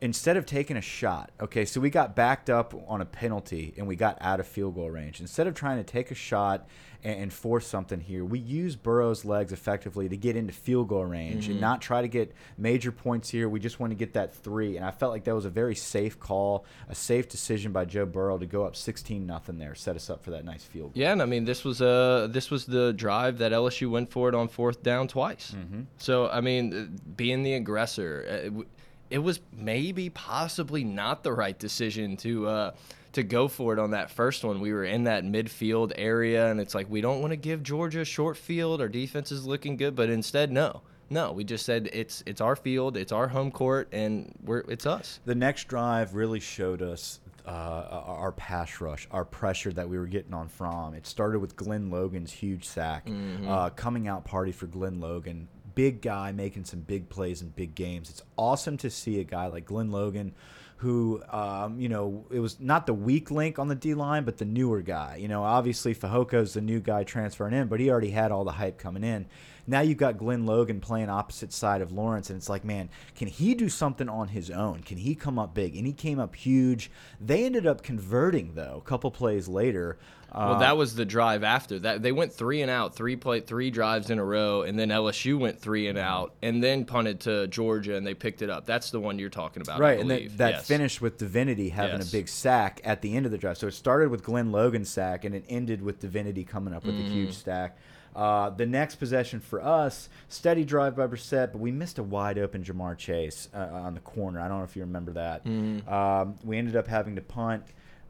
[0.00, 1.30] instead of taking a shot.
[1.40, 4.74] Okay, so we got backed up on a penalty and we got out of field
[4.74, 5.20] goal range.
[5.20, 6.66] Instead of trying to take a shot
[7.04, 11.04] and, and force something here, we use Burrow's legs effectively to get into field goal
[11.04, 11.52] range Mm-hmm.
[11.52, 13.48] and not try to get major points here.
[13.48, 15.74] We just want to get that three, and I felt like that was a very
[15.74, 19.96] safe call, a safe decision by Joe Burrow to go up sixteen nothing there, set
[19.96, 21.02] us up for that nice field goal.
[21.02, 24.28] Yeah, and I mean this was uh this was the drive that LSU went for
[24.28, 25.52] it on fourth down twice.
[25.56, 25.82] Mm-hmm.
[25.98, 28.62] So I mean, being the aggressor, uh,
[29.10, 32.70] it, was maybe possibly not the right decision to uh,
[33.12, 34.60] to go for it on that first one.
[34.60, 38.00] We were in that midfield area, and it's like we don't want to give Georgia
[38.00, 38.80] a short field.
[38.80, 42.56] Our defense is looking good, but instead, no, no, we just said it's it's our
[42.56, 45.20] field, it's our home court, and we're it's us.
[45.24, 50.06] The next drive really showed us uh, our pass rush, our pressure that we were
[50.06, 50.94] getting on Fromm.
[50.94, 53.08] It started with Glen Logan's huge sack,
[53.46, 55.48] uh, coming out party for Glen Logan.
[55.76, 58.10] Big guy making some big plays in big games.
[58.10, 60.32] It's awesome to see a guy like Glen Logan,
[60.78, 64.38] who, um, you know, it was not the weak link on the D line, but
[64.38, 65.16] the newer guy.
[65.16, 68.52] You know, obviously Fehoko's the new guy transferring in, but he already had all the
[68.52, 69.26] hype coming in.
[69.66, 73.28] Now you've got Glen Logan playing opposite side of Lawrence, and it's like, man, can
[73.28, 74.82] he do something on his own?
[74.82, 75.76] Can he come up big?
[75.76, 76.90] And he came up huge.
[77.20, 79.98] They ended up converting though, a couple plays later.
[80.34, 82.02] Well, that was the drive after that.
[82.02, 85.38] They went three and out, three play, three drives in a row, and then LSU
[85.38, 88.66] went three and out, and then punted to Georgia, and they picked it up.
[88.66, 90.66] That's the one you're talking about, Right, and that, that Yes.
[90.66, 92.08] finished with Divinity having Yes.
[92.10, 93.56] a big sack at the end of the drive.
[93.56, 96.96] So it started with Glen Logan's sack, and it ended with Divinity coming up with
[96.96, 97.12] a Mm-hmm.
[97.12, 97.78] huge stack.
[98.14, 102.38] Uh, the next possession for us, steady drive by Brossette, but we missed a wide
[102.38, 104.40] open Ja'Marr Chase uh, on the corner.
[104.40, 105.44] I don't know if you remember that.
[105.44, 105.88] Mm-hmm.
[105.92, 107.62] Um, we ended up having to punt,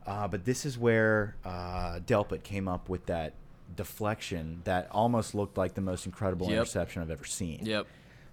[0.07, 3.35] uh, but this is where uh, Delpit came up with that
[3.75, 6.57] deflection that almost looked like the most incredible Yep.
[6.57, 7.61] interception I've ever seen.
[7.64, 7.87] Yep.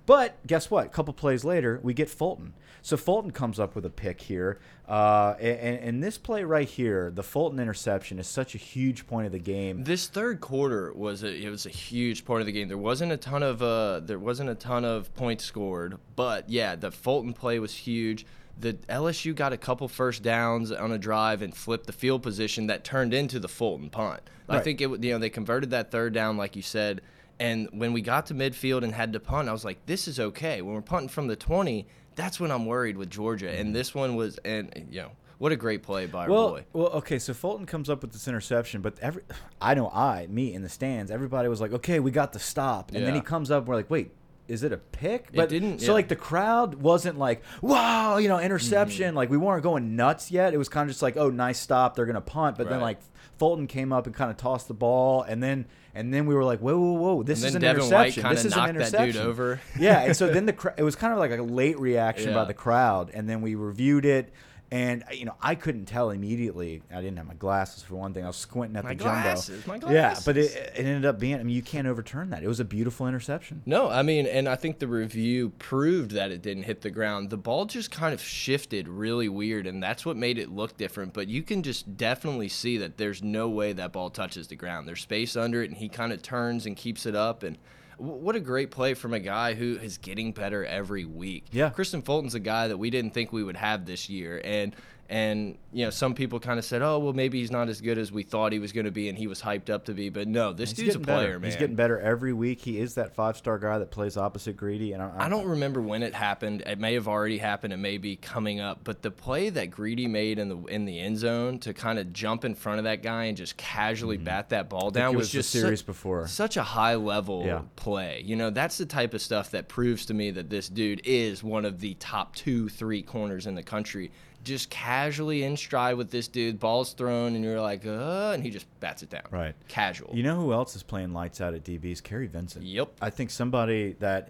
[0.05, 0.87] But guess what?
[0.87, 2.53] A couple plays later, we get Fulton.
[2.81, 4.59] So Fulton comes up with a pick here,
[4.89, 9.25] uh, and, and this play right here, the Fulton interception, is such a huge point
[9.25, 9.85] of the game.
[9.85, 12.67] This third quarter was a it was a huge part of the game.
[12.67, 16.75] There wasn't a ton of uh there wasn't a ton of points scored, but yeah,
[16.75, 18.25] the Fulton play was huge.
[18.59, 22.67] The LSU got a couple first downs on a drive and flipped the field position
[22.67, 24.21] that turned into the Fulton punt.
[24.47, 27.01] I think it you know they converted that third down like you said,
[27.39, 30.19] and when we got to midfield and had to punt, I was like, this is
[30.19, 30.61] okay.
[30.61, 33.49] When we're punting from the 20, that's when I'm worried with Georgia.
[33.51, 36.65] And this one was and you know, what a great play by our Well, boy.
[36.73, 37.17] well, okay.
[37.19, 39.23] So Fulton comes up with this interception, but every,
[39.61, 42.91] I know I, me in the stands, everybody was like, "Okay, we got the stop,"
[42.93, 44.11] and then he comes up, and we're like, "Wait."
[44.47, 45.31] Is it a pick?
[45.33, 45.93] But it didn't- So yeah.
[45.93, 49.07] like the crowd wasn't like, "Wow," you know, interception.
[49.09, 49.17] Mm-hmm.
[49.17, 50.53] Like we weren't going nuts yet.
[50.53, 51.95] It was kind of just like, "Oh, nice stop.
[51.95, 52.99] They're gonna punt." But then like
[53.37, 56.43] Fulton came up and kind of tossed the ball, and then and then we were
[56.43, 57.23] like, "Whoa, whoa, whoa!
[57.23, 58.29] This is an Devin interception.
[58.29, 59.61] This is an knocked that dude interception." over.
[59.79, 62.43] yeah, and so then the cr- it was kind of like a late reaction by
[62.45, 64.33] the crowd, and then we reviewed it,
[64.73, 66.81] and uh, you know I couldn't tell immediately.
[66.91, 68.23] I didn't have my glasses for one thing.
[68.23, 69.87] I was squinting at My the glasses, jumbo.
[69.87, 71.35] my Yeah, but it, it ended up being.
[71.35, 72.43] I mean, you can't overturn that.
[72.43, 73.61] It was a beautiful interception.
[73.67, 77.29] No, I mean, and I think the review proved that it didn't hit the ground.
[77.29, 81.13] The ball just kind of shifted really weird, and that's what made it look different.
[81.13, 84.87] But you can just definitely see that there's no way that ball touches the ground.
[84.87, 87.43] There's space under it, and he kind of turns and keeps it up.
[87.43, 87.61] And w-
[87.97, 91.45] what a great play from a guy who is getting better every week.
[91.51, 91.69] Yeah.
[91.69, 94.75] Kristian Fulton's a guy that we didn't think we would have this year, and
[95.09, 97.97] and you know some people kind of said, oh well, maybe he's not as good
[97.97, 100.09] as we thought he was going to be, and he was hyped up to be.
[100.09, 101.39] But no, this He's dude's a player, better.
[101.39, 101.49] man.
[101.51, 102.61] He's getting better every week.
[102.61, 104.93] He is that five star guy that plays opposite Greedy.
[104.93, 106.63] And I, I don't remember when it happened.
[106.65, 107.73] It may have already happened.
[107.73, 108.79] It may be coming up.
[108.83, 112.13] But the play that Greedy made in the in the end zone to kind of
[112.13, 114.25] jump in front of that guy and just casually mm-hmm.
[114.25, 116.27] bat that ball down was, was just serious before.
[116.27, 117.61] such a high level Yeah.
[117.75, 118.21] play.
[118.25, 121.43] You know, that's the type of stuff that proves to me that this dude is
[121.43, 124.11] one of the top two, three corners in the country.
[124.43, 128.49] Just casually in stride with this dude, ball's thrown, and you're like, uh, and he
[128.49, 129.23] just bats it down.
[129.31, 129.55] Right.
[129.67, 130.11] Casual.
[130.13, 132.03] You know who else is playing lights out at DBs?
[132.03, 132.65] Kary Vincent.
[132.65, 132.97] Yep.
[133.01, 134.29] I think somebody that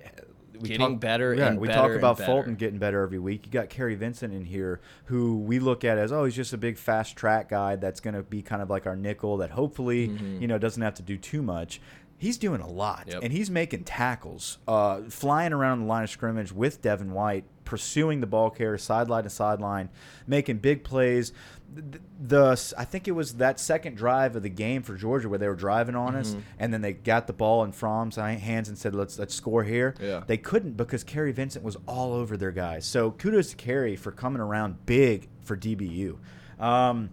[0.60, 2.20] we Getting better Yeah, and we better talk about.
[2.26, 3.46] Fulton getting better every week.
[3.46, 6.58] You got Kary Vincent in here, who we look at as oh, he's just a
[6.58, 10.12] big fast track guy that's going to be kind of like our nickel that hopefully
[10.40, 11.82] you know doesn't have to do too much.
[12.24, 13.10] He's doing a lot, Mm-hmm.
[13.12, 13.24] Yep.
[13.24, 18.22] and he's making tackles, uh, flying around the line of scrimmage with Devin White, pursuing
[18.22, 19.90] the ball carrier sideline to sideline,
[20.28, 21.34] making big plays.
[21.76, 25.40] The, the I think it was that second drive of the game for Georgia where
[25.40, 26.20] they were driving on Mm-hmm.
[26.20, 29.64] us, and then they got the ball in Fromm's hands and said, "Let's let's score
[29.64, 30.24] here." Yeah.
[30.26, 32.86] They couldn't because Kary Vincent was all over their guys.
[32.86, 36.18] So kudos to Kary for coming around big for DBU.
[36.60, 37.10] Um,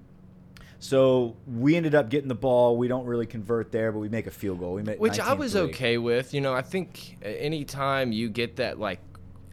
[0.80, 2.78] so we ended up getting the ball.
[2.78, 4.72] We don't really convert there, but we make a field goal.
[4.72, 6.32] We make which I was okay with.
[6.32, 8.98] You know, I think anytime you get that like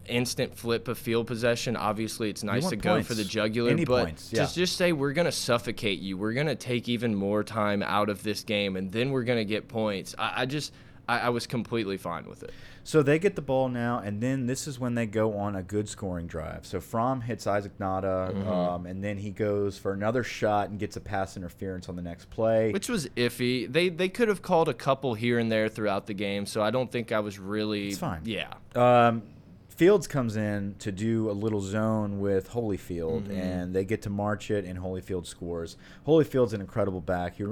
[0.06, 3.70] instant flip of field possession, obviously it's nice to go for the jugular.
[3.70, 7.44] Any but points, to just say we're gonna suffocate you, we're gonna take even more
[7.44, 10.14] time out of this game, and then we're gonna get points.
[10.18, 10.72] I, I just.
[11.10, 12.52] I, I was completely fine with it.
[12.88, 15.62] So they get the ball now, and then this is when they go on a
[15.62, 16.64] good scoring drive.
[16.64, 18.48] So Fromm hits Isaac Nauta, Mm-hmm.
[18.48, 22.02] um, and then he goes for another shot and gets a pass interference on the
[22.02, 22.72] next play.
[22.72, 23.70] Which was iffy.
[23.70, 26.70] They they could have called a couple here and there throughout the game, so I
[26.70, 27.88] don't think I was really.
[27.88, 28.22] It's fine.
[28.24, 28.54] Yeah.
[28.74, 29.22] Um,
[29.68, 33.30] Fields comes in to do a little zone with Holyfield, Mm-hmm.
[33.32, 35.76] and they get to march it, and Holyfield scores.
[36.06, 37.36] Holyfield's an incredible back.
[37.36, 37.44] He,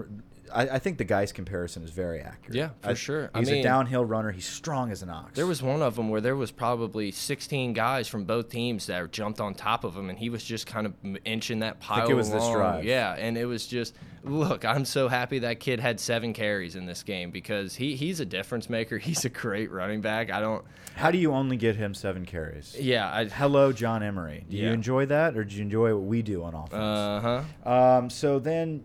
[0.52, 2.54] I, I think the guy's comparison is very accurate.
[2.56, 3.30] Yeah, for I- sure.
[3.34, 4.30] I He's a downhill runner.
[4.30, 5.34] He's strong as an ox.
[5.34, 9.10] There was one of them where there was probably 16 guys from both teams that
[9.12, 12.14] jumped on top of him, and he was just kind of inching that pile it
[12.14, 12.84] was this drive.
[12.84, 14.64] Yeah, and it was just look.
[14.64, 18.26] I'm so happy that kid had seven carries in this game because he he's a
[18.26, 18.98] difference maker.
[19.06, 20.30] He's a great running back.
[20.30, 20.64] I don't.
[20.96, 22.76] How do you only get him seven carries?
[22.78, 23.08] Yeah.
[23.12, 24.44] I, Hello, John Emery.
[24.48, 26.72] Do you enjoy that, or do you enjoy what we do on offense?
[26.74, 27.70] uh huh.
[27.70, 28.84] Um, so then,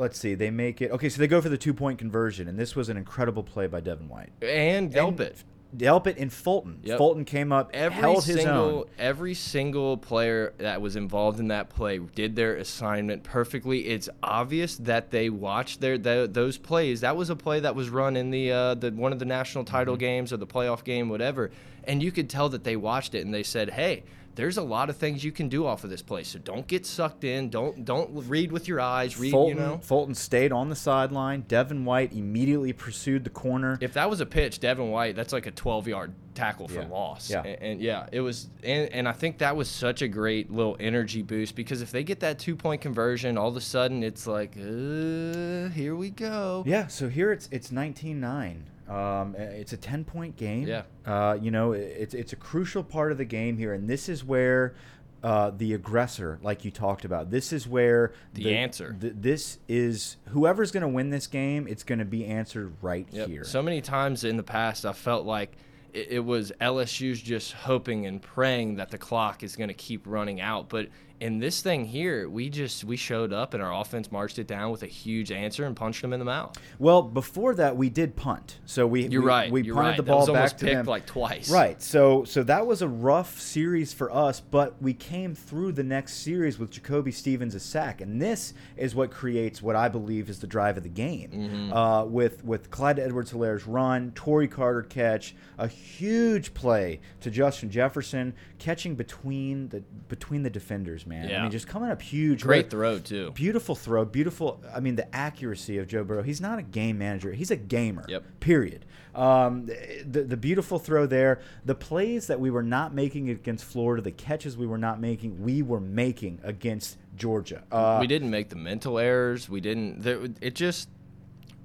[0.00, 0.34] let's see.
[0.34, 1.08] They make it okay.
[1.08, 3.80] So they go for the two point conversion, and this was an incredible play by
[3.80, 4.30] Devin White.
[4.42, 5.44] And Delpit.
[5.76, 6.80] Delpit and Fulton.
[6.82, 6.98] Yep.
[6.98, 8.84] Fulton came up, Every held his single own.
[8.98, 13.86] every single player that was involved in that play did their assignment perfectly.
[13.86, 17.02] It's obvious that they watched their tho- those plays.
[17.02, 19.62] That was a play that was run in the uh, the one of the national
[19.62, 20.00] title Mm-hmm.
[20.00, 21.52] games or the playoff game, whatever.
[21.84, 24.02] And you could tell that they watched it and they said, "Hey,
[24.34, 26.28] there's a lot of things you can do off of this place.
[26.28, 27.50] So don't get sucked in.
[27.50, 29.18] Don't don't read with your eyes.
[29.18, 31.42] Read, Fulton, you know." Fulton stayed on the sideline.
[31.48, 33.76] Devin White immediately pursued the corner.
[33.80, 36.86] If that was a pitch, Devin White, that's like a 12 yard tackle for Yeah.
[36.88, 37.28] loss.
[37.28, 37.42] Yeah.
[37.42, 40.76] And, and yeah, it was, and, and I think that was such a great little
[40.78, 44.26] energy boost because if they get that two point conversion, all of a sudden it's
[44.28, 46.62] like, uh, here we go.
[46.66, 48.60] Yeah, so here it's it's 19-9.
[48.90, 50.66] Um, it's a 10 point game.
[50.66, 50.82] Yeah.
[51.06, 54.24] Uh, you know, it's it's a crucial part of the game here, and this is
[54.24, 54.74] where
[55.22, 58.96] uh, the aggressor, like you talked about, this is where The answer.
[58.98, 61.68] th- this is whoever's going to win this game.
[61.68, 63.28] It's going to be answered right Yep.
[63.28, 63.44] here.
[63.44, 65.56] So many times in the past, I felt like
[65.92, 70.06] it, it was LSU's just hoping and praying that the clock is going to keep
[70.06, 70.68] running out.
[70.70, 70.88] But
[71.20, 74.70] in this thing here, we just we showed up and our offense marched it down
[74.70, 76.58] with a huge answer and punched them in the mouth.
[76.78, 78.58] well, before that, we did punt.
[78.64, 79.52] So we You're we, right.
[79.52, 79.96] We punted right.
[79.98, 80.86] the ball back to them.
[80.86, 81.50] like twice.
[81.50, 81.80] Right.
[81.82, 86.14] So so that was a rough series for us, but we came through the next
[86.14, 90.40] series with Jacoby Stevens a sack, and this is what creates what I believe is
[90.40, 91.30] the drive of the game.
[91.30, 91.72] Mm-hmm.
[91.72, 98.32] Uh, with with Clyde Edwards-Helaire's run, Torrey Carter catch, a huge play to Justin Jefferson
[98.58, 101.06] catching between the between the defenders.
[101.10, 102.42] Man, I mean, just coming up huge.
[102.42, 103.32] Great Right- throw too.
[103.32, 104.62] Beautiful throw, beautiful.
[104.74, 106.22] I mean, the accuracy of Joe Burrow.
[106.22, 107.32] He's not a game manager.
[107.32, 108.04] He's a gamer.
[108.08, 108.24] Yep.
[108.40, 108.86] Period.
[109.14, 114.00] Um, the the beautiful throw there, the plays that we were not making against Florida,
[114.02, 117.64] the catches we were not making, we were making against Georgia.
[117.72, 119.48] Uh, we didn't make the mental errors.
[119.48, 120.02] We didn't.
[120.02, 120.88] There, it just.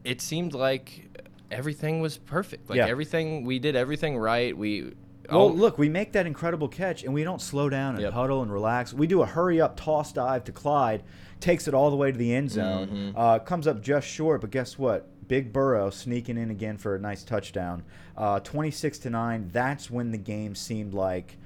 [0.03, 1.07] It seemed like
[1.51, 2.69] everything was perfect.
[2.69, 2.87] Like Yeah.
[2.87, 4.57] everything we did everything right.
[4.57, 4.93] We.
[5.29, 8.13] Well, oh, look, we make that incredible catch, and we don't slow down and Yep.
[8.13, 8.93] huddle and relax.
[8.93, 11.03] We do a hurry up toss dive to Clyde,
[11.39, 13.17] takes it all the way to the end zone, Mm-hmm.
[13.17, 15.07] uh, comes up just short, but guess what?
[15.27, 17.83] Big Burrow sneaking in again for a nice touchdown.
[18.15, 19.49] Uh, 26 to 9.
[19.51, 21.37] That's when the game seemed like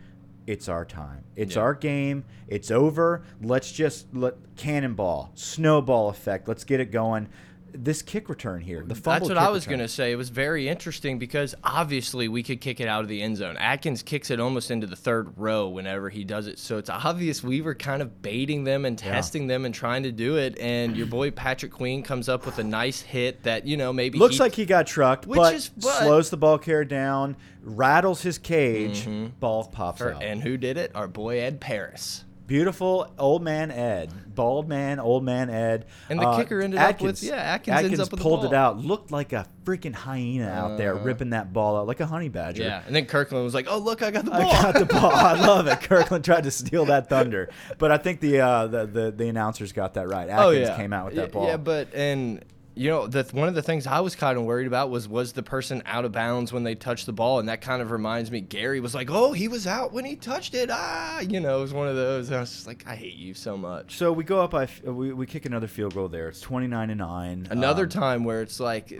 [0.45, 1.23] it's our time.
[1.35, 1.61] It's Yeah.
[1.61, 2.25] our game.
[2.47, 3.21] It's over.
[3.41, 6.47] Let's just let cannonball, snowball effect.
[6.47, 7.29] Let's get it going.
[7.73, 10.11] This kick return here, the fumble That's what I was going to say.
[10.11, 13.57] It was very interesting because obviously we could kick it out of the end zone.
[13.57, 16.59] Atkins kicks it almost into the third row whenever he does it.
[16.59, 19.11] So it's obvious we were kind of baiting them and Yeah.
[19.11, 20.57] testing them and trying to do it.
[20.59, 24.17] And your boy Patrick Queen comes up with a nice hit that, you know, maybe
[24.19, 27.35] Looks he- like he got trucked, Which but, is- but- slows the ball carrier down,
[27.63, 29.27] rattles his cage, mm-hmm.
[29.39, 30.23] ball pops for- out.
[30.23, 30.91] and who did it?
[30.95, 32.23] Our boy Ed Paris.
[32.49, 36.99] Beautiful old man Ed, bald man, old man Ed, Uh, And the kicker ended up
[36.99, 38.79] with- yeah, Atkins ends up pulled it out.
[38.79, 42.63] Looked like a freaking hyena out there ripping that ball out like a honey badger.
[42.63, 42.81] Yeah.
[42.87, 44.41] And then Kirkland was like, oh, look, I got the ball.
[44.51, 45.11] I got the ball.
[45.13, 45.79] I love it.
[45.81, 49.71] Kirkland tried to steal that thunder, but I think the uh, the, the the announcers
[49.71, 50.27] got that right.
[50.27, 51.45] Atkins oh yeah, came out with Yeah, that ball.
[51.45, 52.43] Yeah, but and
[52.79, 55.33] you know the one of the things I was kind of worried about was was
[55.33, 58.31] the person out of bounds when they touched the ball, and that kind of reminds
[58.31, 58.39] me.
[58.39, 61.61] Gary was like, "Oh, he was out when he touched it." Ah, you know, it
[61.61, 62.29] was one of those.
[62.29, 64.53] And I was just like, "I hate you so much." So we go up.
[64.53, 66.29] I f- we, we kick another field goal there.
[66.29, 67.47] It's twenty nine to nine.
[67.51, 68.97] Another Um, time where it's like.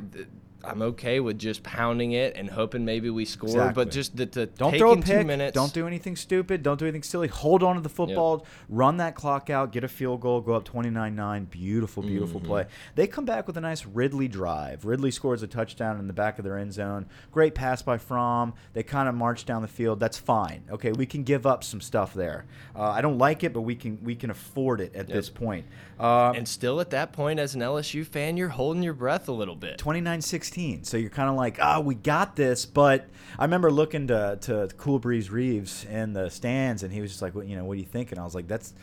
[0.64, 3.86] I'm okay with just pounding it and hoping maybe we score, Exactly.
[3.86, 5.26] but just the, the Don't throw a pick.
[5.26, 5.54] minutes.
[5.56, 6.64] Don't do anything stupid.
[6.64, 7.30] Don't do anything silly.
[7.30, 8.46] Hold on to the football.
[8.68, 9.72] Run that clock out.
[9.72, 10.42] Get a field goal.
[10.42, 11.50] Go up 29-9.
[11.50, 12.48] Beautiful, beautiful Mm-hmm.
[12.50, 12.66] play.
[12.96, 14.84] They come back with a nice Ridley drive.
[14.86, 17.06] Ridley scores a touchdown in the back of their end zone.
[17.32, 18.54] Great pass by Fromm.
[18.74, 20.00] They kind of march down the field.
[20.00, 20.64] That's fine.
[20.70, 22.46] Okay, we can give up some stuff there.
[22.76, 25.66] Uh, I don't like it, but we can we can afford it at this point.
[26.00, 29.32] Uh, And still at that point, as an LSU fan, you're holding your breath a
[29.34, 29.78] little bit.
[30.52, 30.86] 29-16.
[30.86, 32.66] So you're kind of like, ah, we got this.
[32.66, 33.08] But
[33.38, 37.22] I remember looking to to Cool Breeze Reeves in the stands, and he was just
[37.22, 38.12] like, what, you know, what do you think?
[38.12, 38.74] And I was like, that's.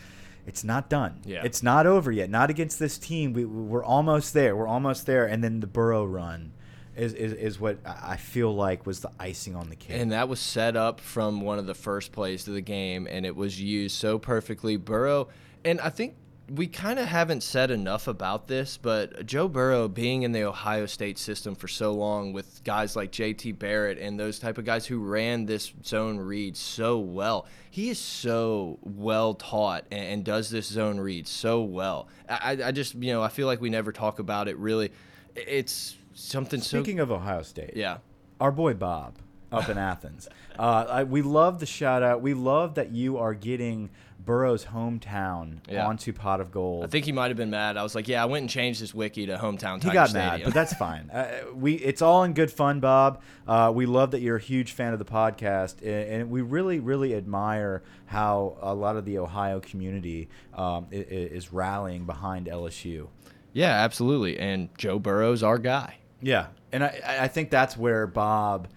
[0.46, 1.22] It's not done.
[1.24, 1.42] Yeah.
[1.44, 2.30] It's not over yet.
[2.30, 3.32] Not against this team.
[3.32, 4.54] We, we're almost there.
[4.54, 5.26] We're almost there.
[5.26, 6.52] And then the Burrow run
[6.96, 9.96] is, is, is what I I feel like was the icing on the cake.
[9.96, 13.26] And that was set up from one of the first plays of the game, and
[13.26, 14.76] it was used so perfectly.
[14.76, 15.28] Burrow,
[15.64, 16.14] and I think
[16.48, 20.86] we kind of haven't said enough about this, but Joe Burrow being in the Ohio
[20.86, 24.86] State system for so long with guys like JT Barrett and those type of guys
[24.86, 30.48] who ran this zone read so well, he is so well taught and, and does
[30.50, 32.06] this zone read so well.
[32.28, 34.92] I, I just, you know, I feel like we never talk about it really.
[35.34, 37.02] It's something Speaking so.
[37.02, 37.98] of Ohio State, Yeah.
[38.40, 39.16] our boy Bob
[39.50, 40.28] up in Athens.
[40.58, 42.20] Uh, I, we love the shout out.
[42.22, 43.90] We love that you are getting
[44.26, 45.86] Burrow's hometown Yeah.
[45.86, 46.84] onto Pot of Gold.
[46.84, 47.76] I think he might have been mad.
[47.78, 49.82] I was like, yeah, I went and changed his wiki to hometown.
[49.82, 50.30] he got Stadium.
[50.32, 51.10] mad, but that's fine.
[51.16, 53.22] Uh, we it's all in good fun, Bob.
[53.48, 56.78] Uh, we love that you're a huge fan of the podcast, and, and we really,
[56.80, 63.06] really admire how a lot of the Ohio community um, is rallying behind LSU.
[63.52, 64.38] yeah, absolutely.
[64.38, 65.94] And Joe Burrow's our guy.
[66.20, 68.68] Yeah, and I, I think that's where Bob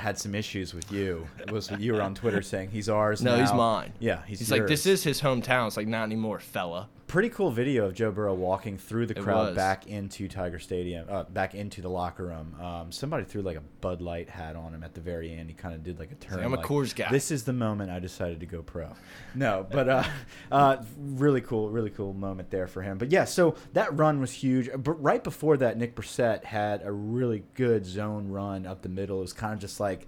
[0.00, 1.26] had some issues with you.
[1.38, 3.22] It was you were on Twitter saying he's ours.
[3.22, 3.92] No, he's mine.
[4.00, 5.66] Yeah, he's, He's like, this is his hometown.
[5.66, 6.88] It's like, not anymore, fella.
[7.10, 11.24] Pretty cool video of Joe Burrow walking through the crowd back into Tiger Stadium, uh,
[11.24, 12.54] back into the locker room.
[12.60, 15.50] Um, somebody threw like a Bud Light hat on him at the very end.
[15.50, 16.38] He kind of did like a turn.
[16.38, 17.10] I'm a like, Coors guy.
[17.10, 18.92] This is the moment I decided to go pro.
[19.34, 20.04] No, but uh,
[20.52, 22.96] uh, really cool, really cool moment there for him.
[22.96, 24.70] But yeah, so that run was huge.
[24.78, 29.18] But right before that, Nick Brossette had a really good zone run up the middle.
[29.18, 30.06] It was kind of just like.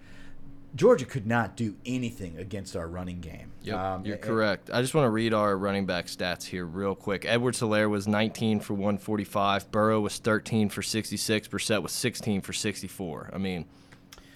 [0.75, 3.53] Georgia could not do anything against our running game.
[3.63, 4.71] Yep, Um, you're correct.
[4.73, 7.25] I just want to read our running back stats here real quick.
[7.27, 9.71] Edwards Helaire was 19 for 145.
[9.71, 11.49] Burrow was 13 for 66.
[11.49, 13.31] Brossette was 16 for 64.
[13.35, 13.67] I mean,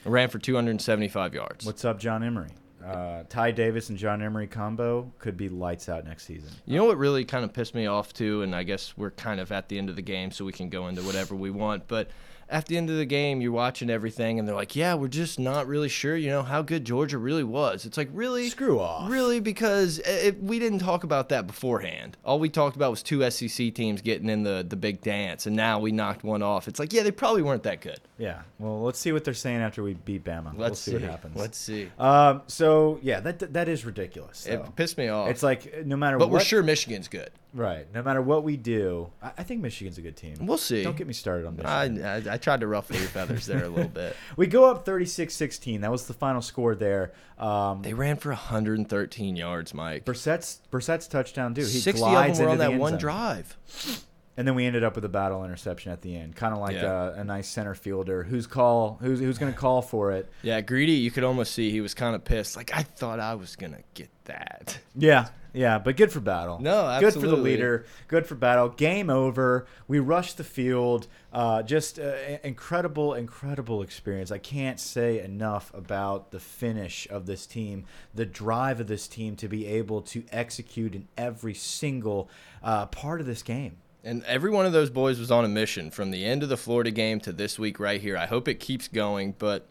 [0.05, 1.65] ran for 275 yards.
[1.65, 2.51] What's up, John Emery?
[2.87, 6.51] Uh, Ty Davis and John Emery combo could be lights out next season.
[6.67, 9.41] You know what really kind of pissed me off too, and I guess we're kind
[9.41, 11.89] of at the end of the game, so we can go into whatever we want.
[11.89, 12.09] But
[12.49, 15.37] at the end of the game, you're watching everything, and they're like, "Yeah, we're just
[15.41, 19.11] not really sure, you know, how good Georgia really was." It's like, really, Screw off.
[19.11, 22.17] really, because it, we didn't talk about that beforehand.
[22.25, 25.57] All we talked about was two SEC teams getting in the the big dance, and
[25.57, 26.69] now we knocked one off.
[26.69, 27.99] It's like, yeah, they probably weren't that good.
[28.17, 28.43] Yeah.
[28.61, 30.53] Well, let's see what they're saying after we beat Bama.
[30.55, 31.37] we'll Let's see, see what happens.
[31.37, 31.91] Let's see.
[31.99, 32.43] Um.
[32.47, 34.45] So yeah, that that is ridiculous.
[34.45, 34.53] though.
[34.53, 35.29] It pissed me off.
[35.29, 36.35] It's like no matter but what.
[36.35, 37.31] we're sure Michigan's good.
[37.57, 37.87] Right.
[37.95, 40.35] No matter what we do, I, I think Michigan's a good team.
[40.41, 40.83] We'll see.
[40.83, 42.29] Don't get me started on I, Michigan.
[42.29, 44.15] I, I tried to ruffle your feathers there a little bit.
[44.37, 45.81] we go up 36-16.
[45.81, 47.13] That was the final score there.
[47.39, 50.05] Um, They ran for 113 yards, Mike.
[50.05, 51.65] Brossette's Brossette's touchdown, dude.
[51.65, 53.57] He 60 of them were on that one drive.
[54.39, 56.75] And then we ended up with a battle interception at the end, kind of like
[56.77, 56.93] Yeah.
[56.93, 60.29] uh, a nice center fielder who's call who's who's going to call for it.
[60.43, 62.55] Yeah, Greedy, you could almost see he was kind of pissed.
[62.57, 64.79] Like, I thought I was going to get that.
[64.99, 66.59] Yeah, yeah, but good for battle.
[66.59, 67.21] No, absolutely.
[67.21, 67.85] good for the leader.
[68.09, 68.71] Good for battle.
[68.71, 69.67] Game over.
[69.89, 71.07] We rushed the field.
[71.35, 74.31] Uh, just uh, incredible, incredible experience.
[74.33, 77.85] I can't say enough about the finish of this team,
[78.15, 82.31] the drive of this team to be able to execute in every single
[82.63, 83.77] uh, part of this game.
[84.07, 86.57] And every one of those boys was on a mission from the end of the
[86.57, 88.17] Florida game to this week right here.
[88.17, 89.67] I hope it keeps going, but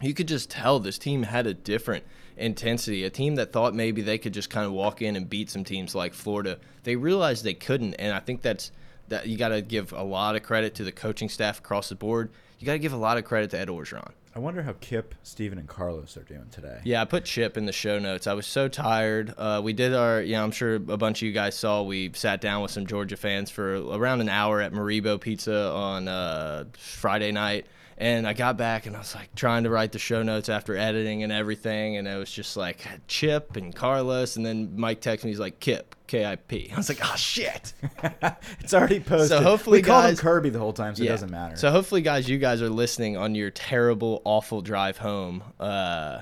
[0.00, 2.02] you could just tell this team had a different
[2.36, 3.04] intensity.
[3.04, 5.62] A team that thought maybe they could just kind of walk in and beat some
[5.62, 6.58] teams like Florida.
[6.82, 8.72] They realized they couldn't, and I think that's
[9.10, 11.94] that you got to give a lot of credit to the coaching staff across the
[11.94, 12.30] board.
[12.58, 14.10] You got to give a lot of credit to Ed Orgeron.
[14.34, 16.80] I wonder how Kip, Steven, and Carlos are doing today.
[16.84, 18.26] Yeah, I put Chip in the show notes.
[18.26, 19.34] I was so tired.
[19.36, 21.82] Uh, we did our, yeah, I'm sure a bunch of you guys saw.
[21.82, 26.08] We sat down with some Georgia fans for around an hour at Maribo Pizza on
[26.08, 27.66] uh, Friday night.
[28.00, 30.76] And I got back and I was like trying to write the show notes after
[30.76, 31.96] editing and everything.
[31.96, 34.36] And it was just like Chip and Carlos.
[34.36, 36.70] And then Mike texted me, he's like, Kip, K I P.
[36.72, 37.72] I was like, oh, shit.
[38.60, 39.30] it's already posted.
[39.30, 41.10] So hopefully we called him Kirby the whole time, so Yeah.
[41.10, 41.56] it doesn't matter.
[41.56, 45.42] So hopefully, guys, you guys are listening on your terrible, awful drive home.
[45.58, 46.20] Uh,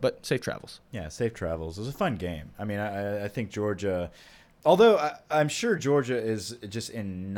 [0.00, 0.78] but safe travels.
[0.92, 1.76] Yeah, safe travels.
[1.76, 2.50] It was a fun game.
[2.56, 4.12] I mean, I, I think Georgia,
[4.64, 7.34] although I, I'm sure Georgia is just in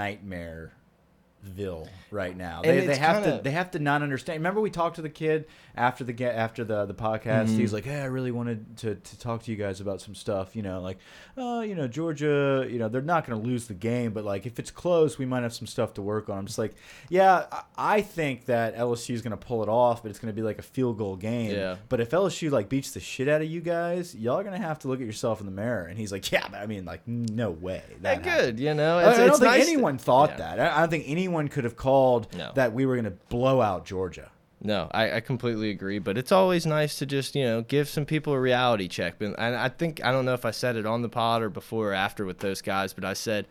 [1.45, 2.62] nightmareville right now.
[2.64, 4.38] And They, they have kinda- to they have to not understand.
[4.40, 5.47] Remember, we talked to the kid
[5.77, 7.47] after the after the the podcast.
[7.49, 7.59] Mm-hmm.
[7.59, 10.55] He's like, "Hey, I really wanted to to talk to you guys about some stuff.
[10.55, 10.99] You know, like,
[11.37, 12.66] uh, you know, Georgia.
[12.68, 15.27] You know, they're not going to lose the game, but like, if it's close, we
[15.27, 16.75] might have some stuff to work on." I'm just like,
[17.09, 20.33] yeah, I, I think that LSU is going to pull it off, but it's going
[20.33, 21.53] to be like a field goal game.
[21.53, 21.77] Yeah.
[21.89, 24.79] But if LSU like beats the shit out of you guys, y'all are gonna have
[24.81, 25.85] to look at yourself in the mirror.
[25.87, 27.83] And he's like, yeah, but I mean, like, no way.
[28.01, 28.99] That That good, you know.
[28.99, 30.37] I, It's, I don't it's think nice anyone thought Yeah.
[30.57, 30.61] that.
[30.61, 32.51] I, I don't think anyone could have called No.
[32.55, 34.31] that we were gonna blow out Georgia.
[34.65, 35.99] No, I, I completely agree.
[35.99, 39.17] But it's always nice to just you know give some people a reality check.
[39.21, 41.91] And I think I don't know if I said it on the pod or before
[41.91, 43.47] or after with those guys, but I said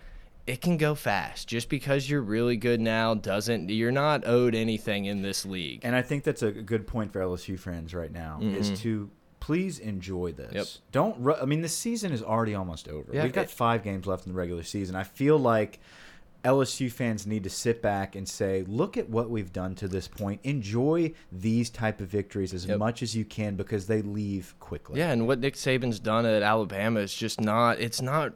[0.48, 1.48] it can go fast.
[1.48, 5.82] Just because you're really good now doesn't you're not owed anything in this league.
[5.84, 8.76] And I think that's a good point for LSU fans right now is Mm-hmm.
[8.84, 9.10] to
[9.40, 10.54] please enjoy this.
[10.54, 10.66] Yep.
[10.92, 11.42] Don't.
[11.42, 13.12] I mean, the season is already almost over.
[13.14, 14.96] Yeah, We've got it- five games left in the regular season.
[14.96, 15.80] I feel like
[16.44, 20.08] LSU fans need to sit back and say, look at what we've done to this
[20.08, 20.40] point.
[20.44, 22.80] Enjoy these type of victories as Yep.
[22.80, 24.98] much as you can because they leave quickly.
[25.00, 28.34] Yeah, and what Nick Saban's done at Alabama is just not it's not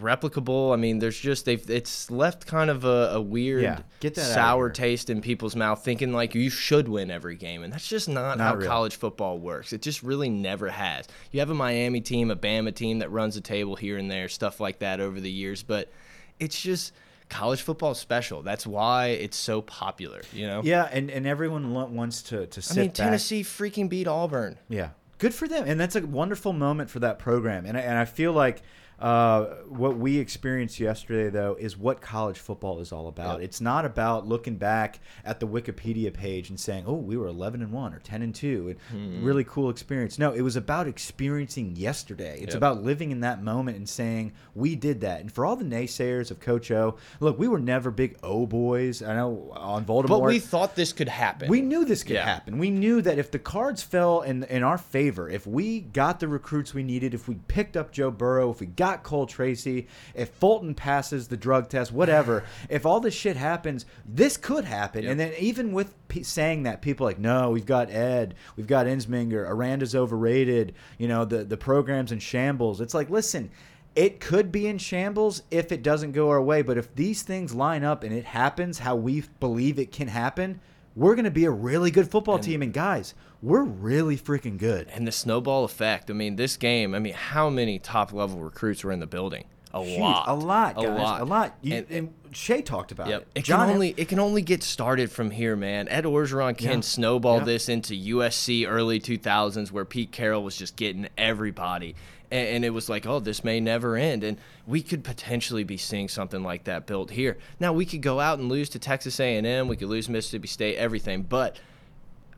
[0.00, 0.72] replicable.
[0.72, 4.32] I mean, there's just they've it's left kind of a, a weird Yeah, get that
[4.34, 8.08] sour taste in people's mouth thinking like you should win every game and that's just
[8.08, 8.68] not, Not how really.
[8.68, 9.72] college football works.
[9.72, 11.06] It just really never has.
[11.32, 14.28] You have a Miami team, a Bama team that runs the table here and there,
[14.28, 15.90] stuff like that over the years, but
[16.38, 16.92] it's just
[17.28, 18.42] college football is special.
[18.42, 20.62] That's why it's so popular, you know?
[20.64, 22.76] Yeah, and, and everyone wants to, to sit.
[22.76, 22.94] I mean, back.
[22.94, 24.58] Tennessee freaking beat Auburn.
[24.68, 27.66] Yeah, good for them, and that's a wonderful moment for that program.
[27.66, 28.62] And I, and I feel like
[28.98, 33.38] uh, what we experienced yesterday, though, is what college football is all about.
[33.38, 33.44] Yep.
[33.44, 37.62] It's not about looking back at the Wikipedia page and saying, "Oh, we were 11
[37.62, 41.76] and one or 10 and two, and really cool experience." No, it was about experiencing
[41.76, 42.38] yesterday.
[42.40, 42.56] It's Yep.
[42.56, 46.30] about living in that moment and saying, "We did that." And for all the naysayers
[46.32, 49.00] of Coach O, look, we were never big O boys.
[49.02, 51.48] I know on Voldemort, But we thought this could happen.
[51.48, 52.24] we knew this could Yeah.
[52.24, 52.58] happen.
[52.58, 56.26] We knew that if the cards fell in in our favor, if we got the
[56.26, 60.30] recruits we needed, if we picked up Joe Burrow, if we got Cole Tracy, if
[60.30, 65.02] Fulton passes the drug test, whatever, if all this shit happens, this could happen.
[65.04, 65.10] Yep.
[65.10, 68.86] And then even with saying that, people are like, no, we've got Ed, we've got
[68.86, 70.74] Ensminger, Aranda's overrated.
[70.98, 72.80] You know, the the program's in shambles.
[72.80, 73.50] It's like, listen.
[73.96, 77.52] It could be in shambles if it doesn't go our way, but if these things
[77.52, 80.60] line up and it happens how we believe it can happen,
[80.98, 82.60] we're going to be a really good football team.
[82.60, 84.88] And guys, we're really freaking good.
[84.88, 86.10] and the snowball effect.
[86.10, 86.92] I mean, this game.
[86.92, 89.44] I mean, how many top level recruits were in the building?
[89.82, 90.00] A Huge.
[90.00, 91.54] lot, a lot, guys, a lot, a lot.
[91.62, 93.22] You, And- and, Shay talked about Yep.
[93.22, 93.28] it.
[93.36, 95.88] It John can only it can only get started from here, man.
[95.88, 96.80] Ed Orgeron can Yeah.
[96.82, 97.44] snowball Yeah.
[97.44, 101.94] this into USC early 2000s, where Pete Carroll was just getting everybody,
[102.30, 105.78] and, and it was like, oh, this may never end, and we could potentially be
[105.78, 107.38] seeing something like that built here.
[107.58, 110.76] Now we could go out and lose to Texas A&M, we could lose Mississippi State,
[110.76, 111.56] everything, but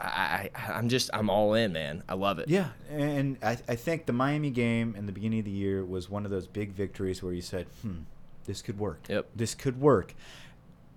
[0.01, 2.03] I, I I'm just I'm all in, man.
[2.09, 2.49] I love it.
[2.49, 6.09] Yeah, and I, I think the Miami game in the beginning of the year was
[6.09, 8.01] one of those big victories where you said, "Hmm,
[8.47, 9.01] this could work.
[9.09, 9.29] Yep.
[9.37, 10.15] This could work."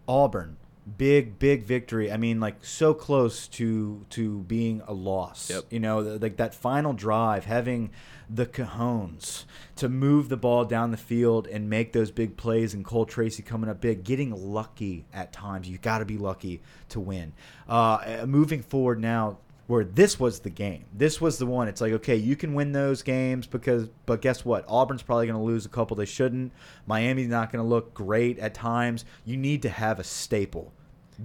[0.08, 0.58] Auburn,
[0.98, 2.12] big big victory.
[2.12, 5.50] I mean, like so close to to being a loss.
[5.50, 5.66] Yep.
[5.70, 7.92] You know, like that final drive, having
[8.30, 9.44] the cajones
[9.76, 13.44] to move the ball down the field and make those big plays, and Cole Tracy
[13.44, 15.70] coming up big, getting lucky at times.
[15.70, 17.34] You got to be lucky to win.
[17.68, 19.38] Uh, moving forward now,
[19.68, 20.86] where this was the game.
[20.94, 21.68] This was the one.
[21.68, 24.66] It's like, okay, you can win those games because, but guess what?
[24.68, 26.52] Auburn's probably going to lose a couple they shouldn't.
[26.86, 29.06] Miami's not going to look great at times.
[29.26, 30.74] You need to have a staple.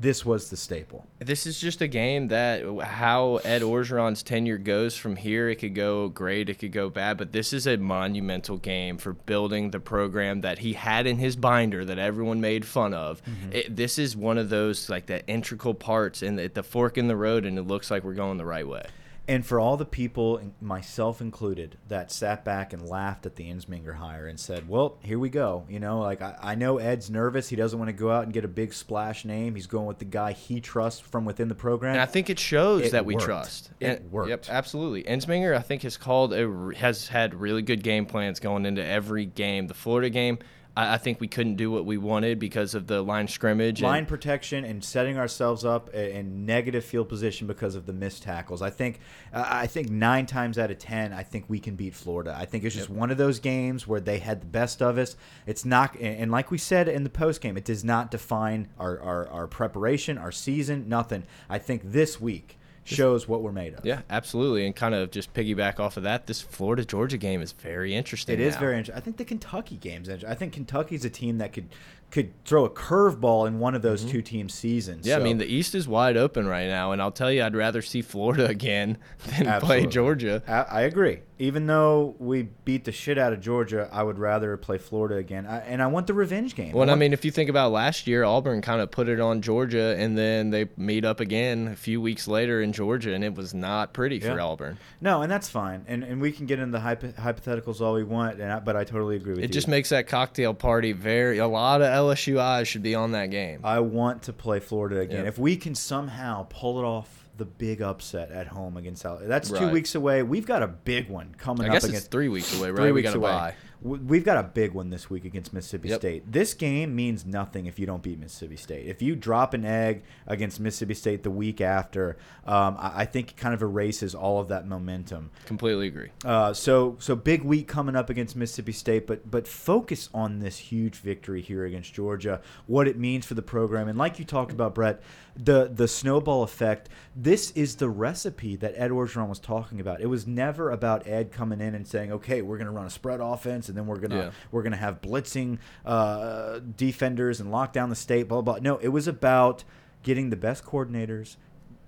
[0.01, 1.07] This was the staple.
[1.19, 5.49] This is just a game that how Ed Orgeron's tenure goes from here.
[5.49, 9.13] It could go great, it could go bad, but this is a monumental game for
[9.13, 13.21] building the program that he had in his binder that everyone made fun of.
[13.25, 13.53] Mm-hmm.
[13.53, 17.09] It, this is one of those like the integral parts and the, the fork in
[17.09, 18.87] the road, and it looks like we're going the right way.
[19.29, 23.97] And for all the people, myself included, that sat back and laughed at the Ensminger
[23.97, 27.47] hire and said, "Well, here we go." You know, like I, I know Ed's nervous.
[27.51, 29.55] He doesn't want to go out and get a big splash name.
[29.55, 31.93] He's going with the guy he trusts from within the program.
[31.93, 33.27] And I think it shows It that we worked.
[33.27, 33.71] trust.
[33.81, 34.31] It And- worked.
[34.31, 35.03] Yep, absolutely.
[35.05, 39.27] Ensminger, I think, has called a, has had really good game plans going into every
[39.27, 39.67] game.
[39.67, 40.39] The Florida game,
[40.79, 43.81] I, I think we couldn't do what we wanted because of the line scrimmage.
[43.81, 48.23] and- line protection and setting ourselves up in negative field position because of the missed
[48.23, 48.63] tackles.
[48.63, 49.01] I think
[49.33, 52.35] uh, I think nine times out of ten, I think we can beat Florida.
[52.39, 55.17] I think it's just one of those games where they had the best of us.
[55.47, 58.69] It's not, and and like we said in the post game, it does not define
[58.79, 61.25] our, our our preparation, our season, nothing.
[61.49, 62.58] I think this week
[62.97, 63.85] shows what we're made of.
[63.85, 64.67] Yeah, absolutely.
[64.67, 68.35] And kind of just piggyback off of that, this Florida Georgia game is very interesting.
[68.35, 68.61] It is now.
[68.61, 68.97] very interesting.
[68.97, 70.31] I think the Kentucky game's interesting.
[70.31, 71.69] I think Kentucky's a team that could
[72.11, 74.13] could throw a curveball in one of those mm-hmm.
[74.13, 75.07] two teams' seasons.
[75.07, 77.55] Yeah, I mean the East is wide open right now, and I'll tell you, I'd
[77.55, 80.43] rather see Florida again than play Georgia.
[80.47, 81.21] I, I agree.
[81.41, 85.47] Even though we beat the shit out of Georgia, I would rather play Florida again.
[85.47, 86.73] I, and I want the revenge game.
[86.73, 89.21] Well, and I mean, if you think about last year, Auburn kind of put it
[89.21, 93.23] on Georgia, and then they meet up again a few weeks later in Georgia, and
[93.23, 94.79] it was not pretty for Auburn.
[95.01, 95.85] no, and that's fine.
[95.87, 98.41] And and we can get into the hypo hypotheticals all we want.
[98.41, 99.49] And I, but I totally agree with It you.
[99.49, 101.39] It just makes that cocktail party very.
[101.39, 103.61] A lot of LSU eyes should be on that game.
[103.63, 105.23] I want to play Florida again.
[105.23, 105.29] Yeah.
[105.29, 107.18] If we can somehow pull it off.
[107.39, 109.03] The big upset at home against.
[109.05, 109.73] That's two Right.
[109.73, 110.23] weeks away.
[110.23, 112.77] We've got a big one coming I up guess it's against three weeks away, right?
[112.77, 113.31] three we weeks got to away.
[113.31, 113.55] buy.
[113.81, 116.01] we've got a big one this week against Mississippi Yep.
[116.01, 116.33] State.
[116.33, 118.87] This game means nothing if you don't beat Mississippi State.
[118.89, 123.31] If you drop an egg against Mississippi State the week after, um, I, I think
[123.31, 125.31] it kind of erases all of that momentum.
[125.47, 126.09] Completely agree.
[126.25, 130.59] Uh, so so big week coming up against Mississippi State, but but focus on this
[130.59, 134.51] huge victory here against Georgia, what it means for the program, and like you talked
[134.51, 135.01] about, Brett,
[135.41, 136.89] the the snowball effect.
[137.15, 140.01] This is the recipe that Ed Orgeron was talking about.
[140.01, 142.91] It was never about Ed coming in and saying, "Okay, we're going to run a
[142.91, 144.31] spread offense, and then we're gonna Yeah.
[144.51, 148.55] we're gonna have blitzing uh, defenders and lock down the state." Blah blah.
[148.55, 148.63] blah.
[148.63, 149.63] No, it was about
[150.03, 151.37] getting the best coordinators,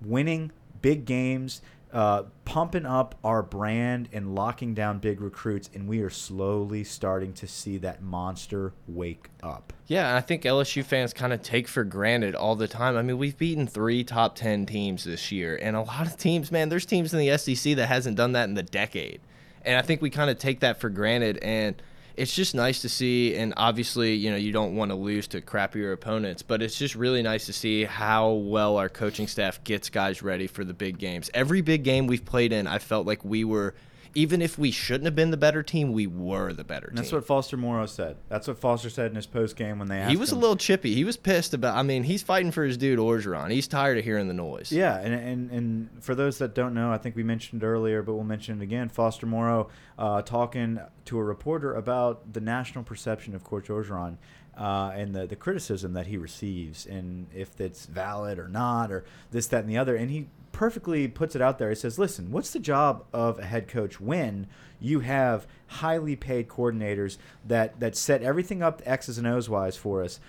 [0.04, 1.60] winning big games,
[1.92, 7.32] uh, pumping up our brand and locking down big recruits, and we are slowly starting
[7.34, 9.72] to see that monster wake up.
[9.86, 12.96] Yeah, I think LSU fans kind of take for granted all the time.
[12.96, 16.52] I mean, we've beaten three top 10 teams this year, and a lot of teams,
[16.52, 19.20] man, there's teams in the SEC that hasn't done that in the decade.
[19.64, 21.80] And I think we kind of take that for granted, and
[22.20, 23.34] it's just nice to see.
[23.34, 26.94] And obviously, you know, you don't want to lose to crappier opponents, but it's just
[26.94, 30.98] really nice to see how well our coaching staff gets guys ready for the big
[30.98, 31.30] games.
[31.32, 33.74] Every big game we've played in, I felt like we were.
[34.14, 37.02] Even if we shouldn't have been the better team, we were the better And team.
[37.04, 38.16] that's what Foster Moreau said.
[38.28, 40.56] That's what Foster said in his post game when they asked He was a little
[40.56, 40.94] chippy.
[40.94, 41.76] He was pissed about.
[41.76, 43.50] I mean, he's fighting for his dude Orgeron.
[43.50, 44.72] He's tired of hearing the noise.
[44.72, 48.14] Yeah, and, and and for those that don't know, I think we mentioned earlier, but
[48.14, 48.88] we'll mention it again.
[48.88, 54.16] Foster Moreau uh, talking to a reporter about the national perception of Coach Orgeron
[54.56, 59.04] uh, and the, the criticism that he receives, and if it's valid or not, or
[59.30, 59.96] this, that, and the other.
[59.96, 61.70] And he perfectly puts it out there.
[61.70, 64.46] He says, "Listen, what's the job of a head coach when
[64.78, 70.02] you have highly paid coordinators that that set everything up X's and O's wise for
[70.02, 70.20] us?"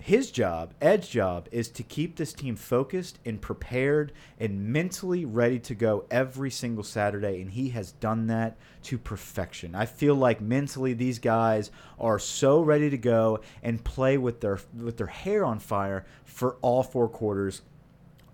[0.00, 5.58] his job, Ed's job, is to keep this team focused and prepared and mentally ready
[5.60, 9.74] to go every single Saturday, and he has done that to perfection.
[9.74, 14.58] I feel like mentally these guys are so ready to go and play with their
[14.76, 17.62] with their hair on fire for all four quarters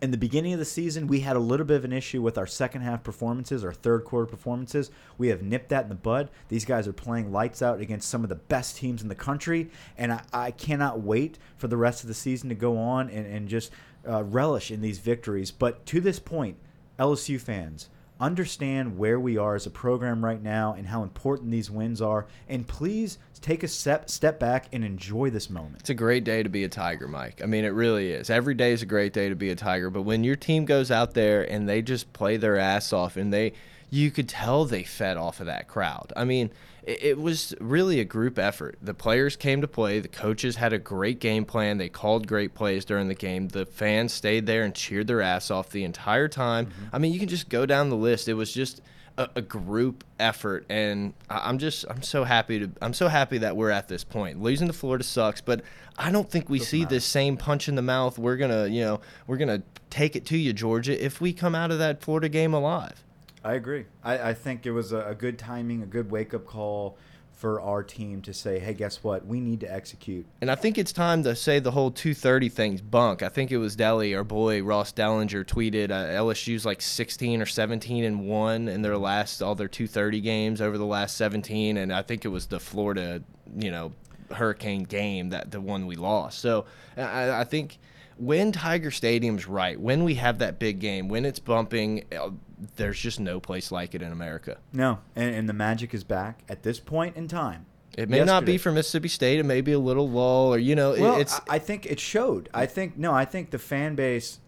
[0.02, 2.36] in the beginning of the season, we had a little bit of an issue with
[2.36, 4.90] our second half performances, our third quarter performances.
[5.16, 6.30] We have nipped that in the bud.
[6.48, 9.70] These guys are playing lights out against some of the best teams in the country,
[9.96, 13.26] and I, I cannot wait for the rest of the season to go on and,
[13.26, 13.70] and just
[14.06, 15.50] uh, relish in these victories.
[15.50, 16.58] But to this point,
[16.98, 17.88] LSU fans,
[18.20, 22.26] understand where we are as a program right now and how important these wins are,
[22.48, 25.76] and please take a step step back and enjoy this moment.
[25.80, 27.40] It's a great day to be a Tiger, Mike.
[27.42, 28.30] I mean, it really is.
[28.30, 29.90] Every day is a great day to be a Tiger.
[29.90, 33.32] But when your team goes out there and they just play their ass off, and
[33.32, 33.52] they,
[33.90, 36.12] you could tell they fed off of that crowd.
[36.16, 36.50] I mean,
[36.86, 38.78] it, it was really a group effort.
[38.80, 40.00] The players came to play.
[40.00, 41.78] The coaches had a great game plan.
[41.78, 43.48] They called great plays during the game.
[43.48, 46.66] The fans stayed there and cheered their ass off the entire time.
[46.66, 46.84] Mm-hmm.
[46.94, 48.28] I mean, you can just go down the list.
[48.28, 48.80] It was just
[49.18, 53.38] a, a group effort, and I- I'm just I'm so happy to I'm so happy
[53.38, 54.40] that we're at this point.
[54.40, 55.62] Losing to Florida sucks, but
[55.98, 58.18] I don't think we see this same punch in the mouth.
[58.18, 61.70] We're gonna you know we're gonna take it to you, Georgia, if we come out
[61.70, 63.02] of that Florida game alive.
[63.46, 63.84] I agree.
[64.02, 66.98] I, I think it was a, a good timing, a good wake up call
[67.30, 69.24] for our team to say, hey, guess what?
[69.24, 70.26] We need to execute.
[70.40, 73.22] And I think it's time to say the whole 230 thing's bunk.
[73.22, 77.46] I think it was Deli, our boy Ross Dellinger, tweeted uh, LSU's like 16 or
[77.46, 81.92] 17 and one in their last all their 230 games over the last 17, and
[81.92, 83.22] I think it was the Florida,
[83.56, 83.92] you know,
[84.32, 86.40] Hurricane game that the one we lost.
[86.40, 86.64] So
[86.96, 87.78] I, I think
[88.18, 92.30] when Tiger Stadium's right, when we have that big game, when it's bumping, uh,
[92.76, 94.58] there's just no place like it in America.
[94.72, 97.66] No, and, and the magic is back at this point in time.
[97.96, 99.38] It may not be for Mississippi State.
[99.38, 101.98] It may be a little lull, or you know, Well, it's I I think it
[101.98, 102.48] showed.
[102.52, 104.40] I think no, I think the fan base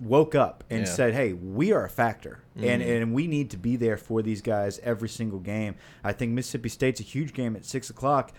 [0.00, 0.86] woke up and Yeah.
[0.86, 0.94] Mm-hmm.
[0.94, 4.40] said, "Hey, we are a factor, and and we need to be there for these
[4.40, 8.32] guys every single game." I think Mississippi State's a huge game at six o'clock.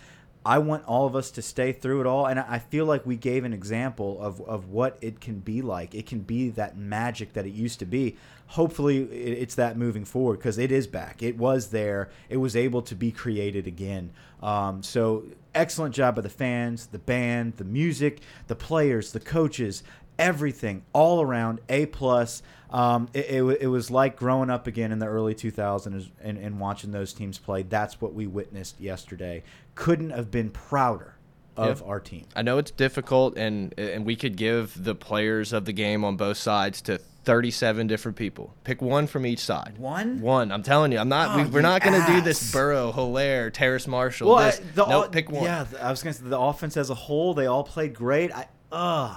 [0.46, 3.16] I want all of us to stay through it all, and I feel like we
[3.16, 5.92] gave an example of of what it can be like.
[5.92, 8.16] It can be that magic that it used to be.
[8.46, 11.20] Hopefully, it's that moving forward because it is back.
[11.20, 12.10] It was there.
[12.28, 14.12] It was able to be created again.
[14.40, 19.82] Um, so excellent job by the fans, the band, the music, the players, the coaches,
[20.18, 22.42] everything all around A plus.
[22.70, 26.58] Um, it, it, it was like growing up again in the early 2000s and, and
[26.58, 27.62] watching those teams play.
[27.62, 29.42] That's what we witnessed yesterday.
[29.76, 31.14] Couldn't have been prouder
[31.56, 31.86] of Yeah.
[31.86, 32.26] our team.
[32.34, 36.16] I know it's difficult, and and we could give the players of the game on
[36.16, 38.54] both sides to 37 different people.
[38.64, 39.74] Pick one from each side.
[39.78, 40.20] One?
[40.20, 40.52] One.
[40.52, 41.38] I'm telling you, I'm not.
[41.38, 42.52] Oh, we, we're not going to do this.
[42.52, 44.28] Burrow, Helaire, Terrace Marshall.
[44.28, 44.38] Well.
[44.38, 45.44] I- the, nope, pick one.
[45.44, 48.32] Yeah, I was going to say the offense as a whole, they all played great.
[48.32, 49.16] I, ugh.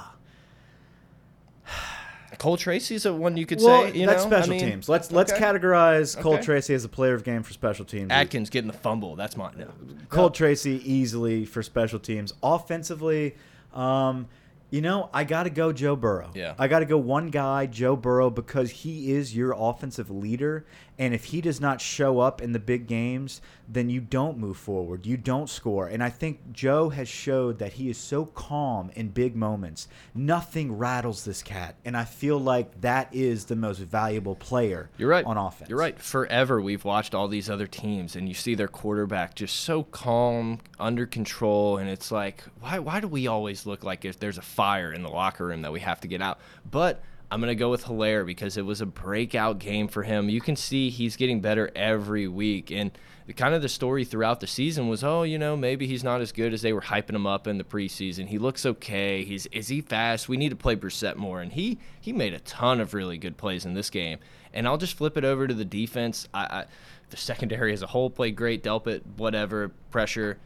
[2.37, 3.97] Cole Tracy's a one you could well, say.
[3.97, 4.29] You that's know?
[4.29, 4.89] special I mean, teams.
[4.89, 5.41] Let's let's okay.
[5.41, 6.43] categorize Cole Okay.
[6.43, 8.11] Tracy as a player of game for special teams.
[8.11, 9.15] Atkins getting the fumble.
[9.15, 9.55] That's mine.
[9.57, 9.67] No.
[10.09, 12.33] Cole Tracy easily for special teams.
[12.43, 13.35] Offensively,
[13.73, 14.27] um,
[14.69, 16.31] you know, I got to go Joe Burrow.
[16.35, 16.53] Yeah.
[16.59, 20.65] I got to go one guy, Joe Burrow, because he is your offensive leader.
[20.99, 24.57] And if he does not show up in the big games, then you don't move
[24.57, 25.05] forward.
[25.05, 25.87] You don't score.
[25.87, 29.87] And I think Joe has showed that he is so calm in big moments.
[30.13, 31.75] Nothing rattles this cat.
[31.85, 35.25] And I feel like that is the most valuable player You're right.
[35.25, 35.69] on offense.
[35.69, 35.97] You're right.
[35.97, 40.59] Forever we've watched all these other teams and you see their quarterback just so calm,
[40.79, 44.41] under control, and it's like, why why do we always look like if there's a
[44.41, 46.39] fire in the locker room that we have to get out?
[46.69, 47.01] But
[47.31, 50.29] I'm gonna go with Helaire because it was a breakout game for him.
[50.29, 52.91] You can see he's getting better every week, and
[53.27, 56.21] the, kind of the story throughout the season was, oh, you know, maybe he's not
[56.21, 58.27] as good as they were hyping him up in the preseason.
[58.27, 59.23] He looks okay.
[59.23, 60.27] He's is he fast?
[60.27, 63.37] We need to play Brossette more, and he he made a ton of really good
[63.37, 64.17] plays in this game.
[64.51, 66.27] And I'll just flip it over to the defense.
[66.33, 66.65] I, I
[67.11, 68.63] the secondary as a whole played great.
[68.63, 70.39] Delpit, whatever pressure.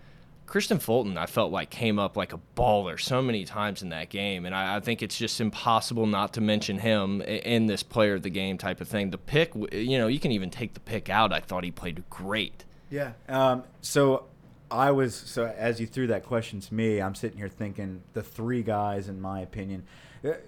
[0.54, 4.10] Kristian Fulton, I felt like came up like a baller so many times in that
[4.10, 8.14] game, and I, I think it's just impossible not to mention him in this player
[8.14, 9.10] of the game type of thing.
[9.10, 11.34] The pick, you know, you can even take the pick out.
[11.34, 12.66] I thought he played great.
[12.91, 13.14] Yeah.
[13.28, 14.26] Um, so
[14.70, 18.22] I was so as you threw that question to me, I'm sitting here thinking the
[18.22, 19.88] three guys, in my opinion,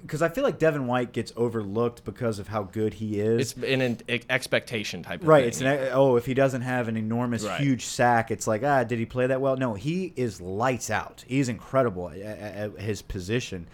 [0.01, 3.51] because I feel like Devin White gets overlooked because of how good he is.
[3.51, 3.99] It's an, an
[4.29, 5.41] expectation type of Right.
[5.41, 5.47] thing.
[5.49, 7.59] It's an oh, if he doesn't have an enormous, Right.
[7.59, 9.57] huge sack, it's like ah, did he play that well?
[9.57, 11.23] No, he is lights out.
[11.27, 13.67] He's incredible at, at- at his position.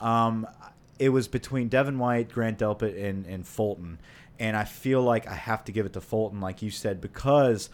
[0.00, 0.46] Um,
[0.98, 3.98] it was between Devin White, Grant Delpit, and and Fulton,
[4.38, 7.68] and I feel like I have to give it to Fulton, like you said, because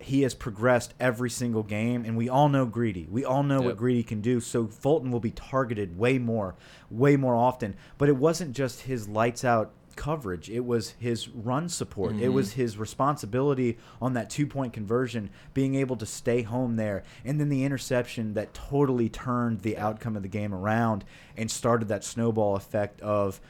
[0.00, 3.06] he has progressed every single game, and we all know Greedy.
[3.10, 3.64] We all know Yep.
[3.64, 4.40] what Greedy can do.
[4.40, 6.54] So Fulton will be targeted way more,
[6.90, 7.74] way more often.
[7.98, 10.48] But it wasn't just his lights out coverage.
[10.48, 12.16] It was his run support.
[12.16, 12.60] It was mm-hmm.
[12.62, 17.02] his responsibility on that two point conversion, being able to stay home there.
[17.24, 21.04] And then the interception that totally turned the outcome of the game around
[21.36, 23.40] and started that snowball effect of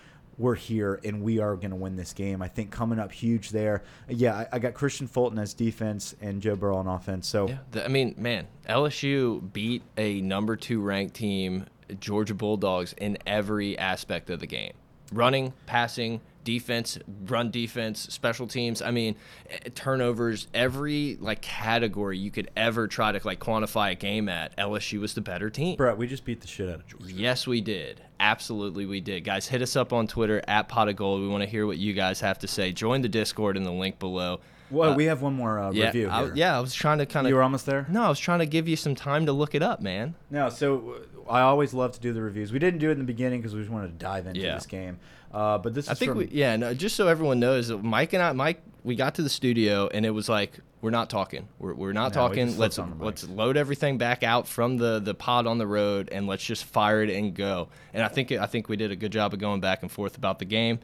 [0.41, 2.41] we're here and we are going to win this game.
[2.41, 3.83] I think coming up huge there.
[4.09, 7.29] Yeah, I, I got Kristian Fulton as defense and Joe Burrow on offense.
[7.29, 11.67] So Yeah, the, I mean, man, LSU beat a number two ranked team,
[12.01, 14.73] Georgia Bulldogs, in every aspect of the game
[15.13, 18.83] running, passing, defense, run defense, special teams.
[18.83, 19.17] I mean,
[19.51, 24.57] eh, turnovers, every like category you could ever try to like quantify a game at.
[24.57, 25.77] LSU was the better team.
[25.77, 27.13] Brett, we just beat the shit out of Georgia.
[27.13, 28.01] Yes, we did.
[28.19, 29.25] Absolutely, we did.
[29.25, 31.23] Guys, hit us up on Twitter at Pot of Gold.
[31.23, 32.73] We want to hear what you guys have to say.
[32.73, 34.41] Join the Discord in the link below.
[34.71, 36.57] Well, Uh, we have one more uh, Yeah, review I, yeah.
[36.57, 37.29] I was trying to kind of.
[37.31, 37.87] You were almost there?
[37.89, 40.15] No, I was trying to give you some time to look it up, man.
[40.31, 40.97] No, so
[41.27, 42.53] uh, I always love to do the reviews.
[42.53, 44.55] We didn't do it in the beginning because we just wanted to dive into Yeah.
[44.55, 44.99] this game.
[45.33, 48.13] Uh, but this I is think we, yeah, no, just so everyone knows, that Mike
[48.15, 51.47] and I, Mike, we got to the studio and it was like, we're not talking.
[51.61, 52.47] We're, we're not No, talking.
[52.47, 55.59] just Let's flipped on the let's load everything back out from the the pod on
[55.59, 57.69] the road and let's just fire it and go.
[57.93, 60.17] And I think I think we did a good job of going back and forth
[60.17, 60.79] about the game.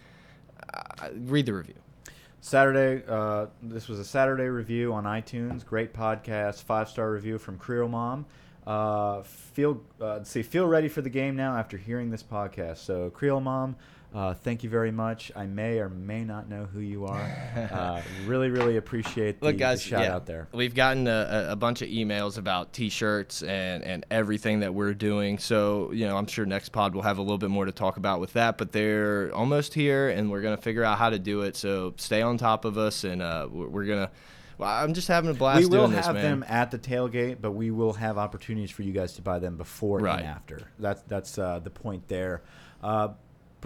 [0.73, 1.75] Uh, read the review.
[2.41, 3.03] Saturday.
[3.09, 5.65] Uh, this was a Saturday review on iTunes.
[5.65, 6.63] Great podcast.
[6.63, 8.27] Five star review from Creole Mom.
[8.67, 10.43] Uh, feel uh, see.
[10.43, 12.79] Feel ready for the game now after hearing this podcast.
[12.79, 13.77] So Creole Mom.
[14.17, 15.31] Uh, thank you very much.
[15.37, 17.43] I may or may not know who you are.
[17.57, 20.47] Uh, really, really appreciate the, Look, the guys, shout yeah, out there.
[20.53, 25.39] We've gotten a, a- bunch of emails about T-shirts and and everything that we're doing.
[25.39, 27.97] So you know, I'm sure next pod we'll have a little bit more to talk
[27.97, 28.57] about with that.
[28.57, 31.57] But they're almost here, and we're gonna figure out how to do it.
[31.57, 34.11] So stay on top of us, and uh, we're, gonna.
[34.59, 37.53] Well, I'm just having a blast we will this, have them at the tailgate, but
[37.53, 40.21] we will have opportunities for you guys to buy them before Right.
[40.21, 40.61] and after.
[40.79, 42.43] That's that's uh, the point there.
[42.83, 43.09] Uh,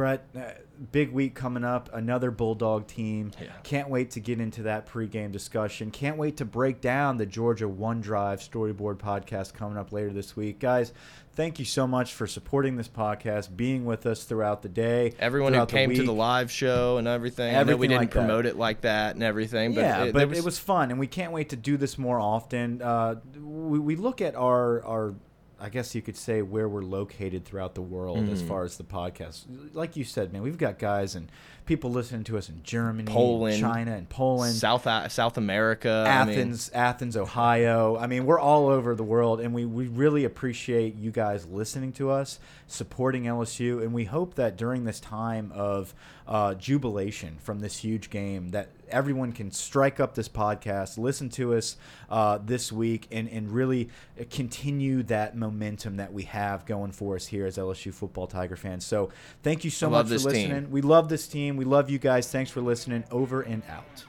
[0.00, 0.52] Brett, uh,
[0.92, 1.90] big week coming up.
[1.92, 3.32] Another Bulldog team.
[3.38, 3.48] Yeah.
[3.64, 5.90] Can't wait to get into that pregame discussion.
[5.90, 10.34] Can't wait to break down the Georgia One Drive Storyboard podcast coming up later this
[10.34, 10.94] week, guys.
[11.34, 15.12] Thank you so much for supporting this podcast, being with us throughout the day.
[15.18, 17.54] Everyone who throughout the came to the live show and everything.
[17.54, 18.18] I know we didn't like that.
[18.20, 20.98] promote it like that and everything, but yeah, it, but there it was fun, and
[20.98, 22.80] we can't wait to do this more often.
[22.80, 25.14] Uh, we, we look at our our,
[25.60, 28.32] I guess you could say where we're located throughout the world Mm-hmm.
[28.32, 29.44] as far as the podcast.
[29.74, 31.30] Like you said, man, we've got guys and
[31.66, 34.54] people listening to us in Germany, Poland, China, and Poland.
[34.54, 37.96] South South America, I mean, Athens, Athens, Ohio.
[37.96, 41.92] I mean, we're all over the world, and we, we really appreciate you guys listening
[41.92, 45.94] to us, supporting LSU, and we hope that during this time of
[46.30, 51.54] uh, jubilation from this huge game, that everyone can strike up this podcast, listen to
[51.54, 51.76] us
[52.08, 53.88] uh, this week, and, and really
[54.30, 58.86] continue that momentum that we have going for us here as LSU football Tiger fans.
[58.86, 59.10] So
[59.42, 60.50] thank you so much for listening.
[60.50, 60.70] team.
[60.70, 61.56] We love this team.
[61.56, 62.30] We love you guys.
[62.30, 63.04] Thanks for listening.
[63.10, 64.04] Over and out.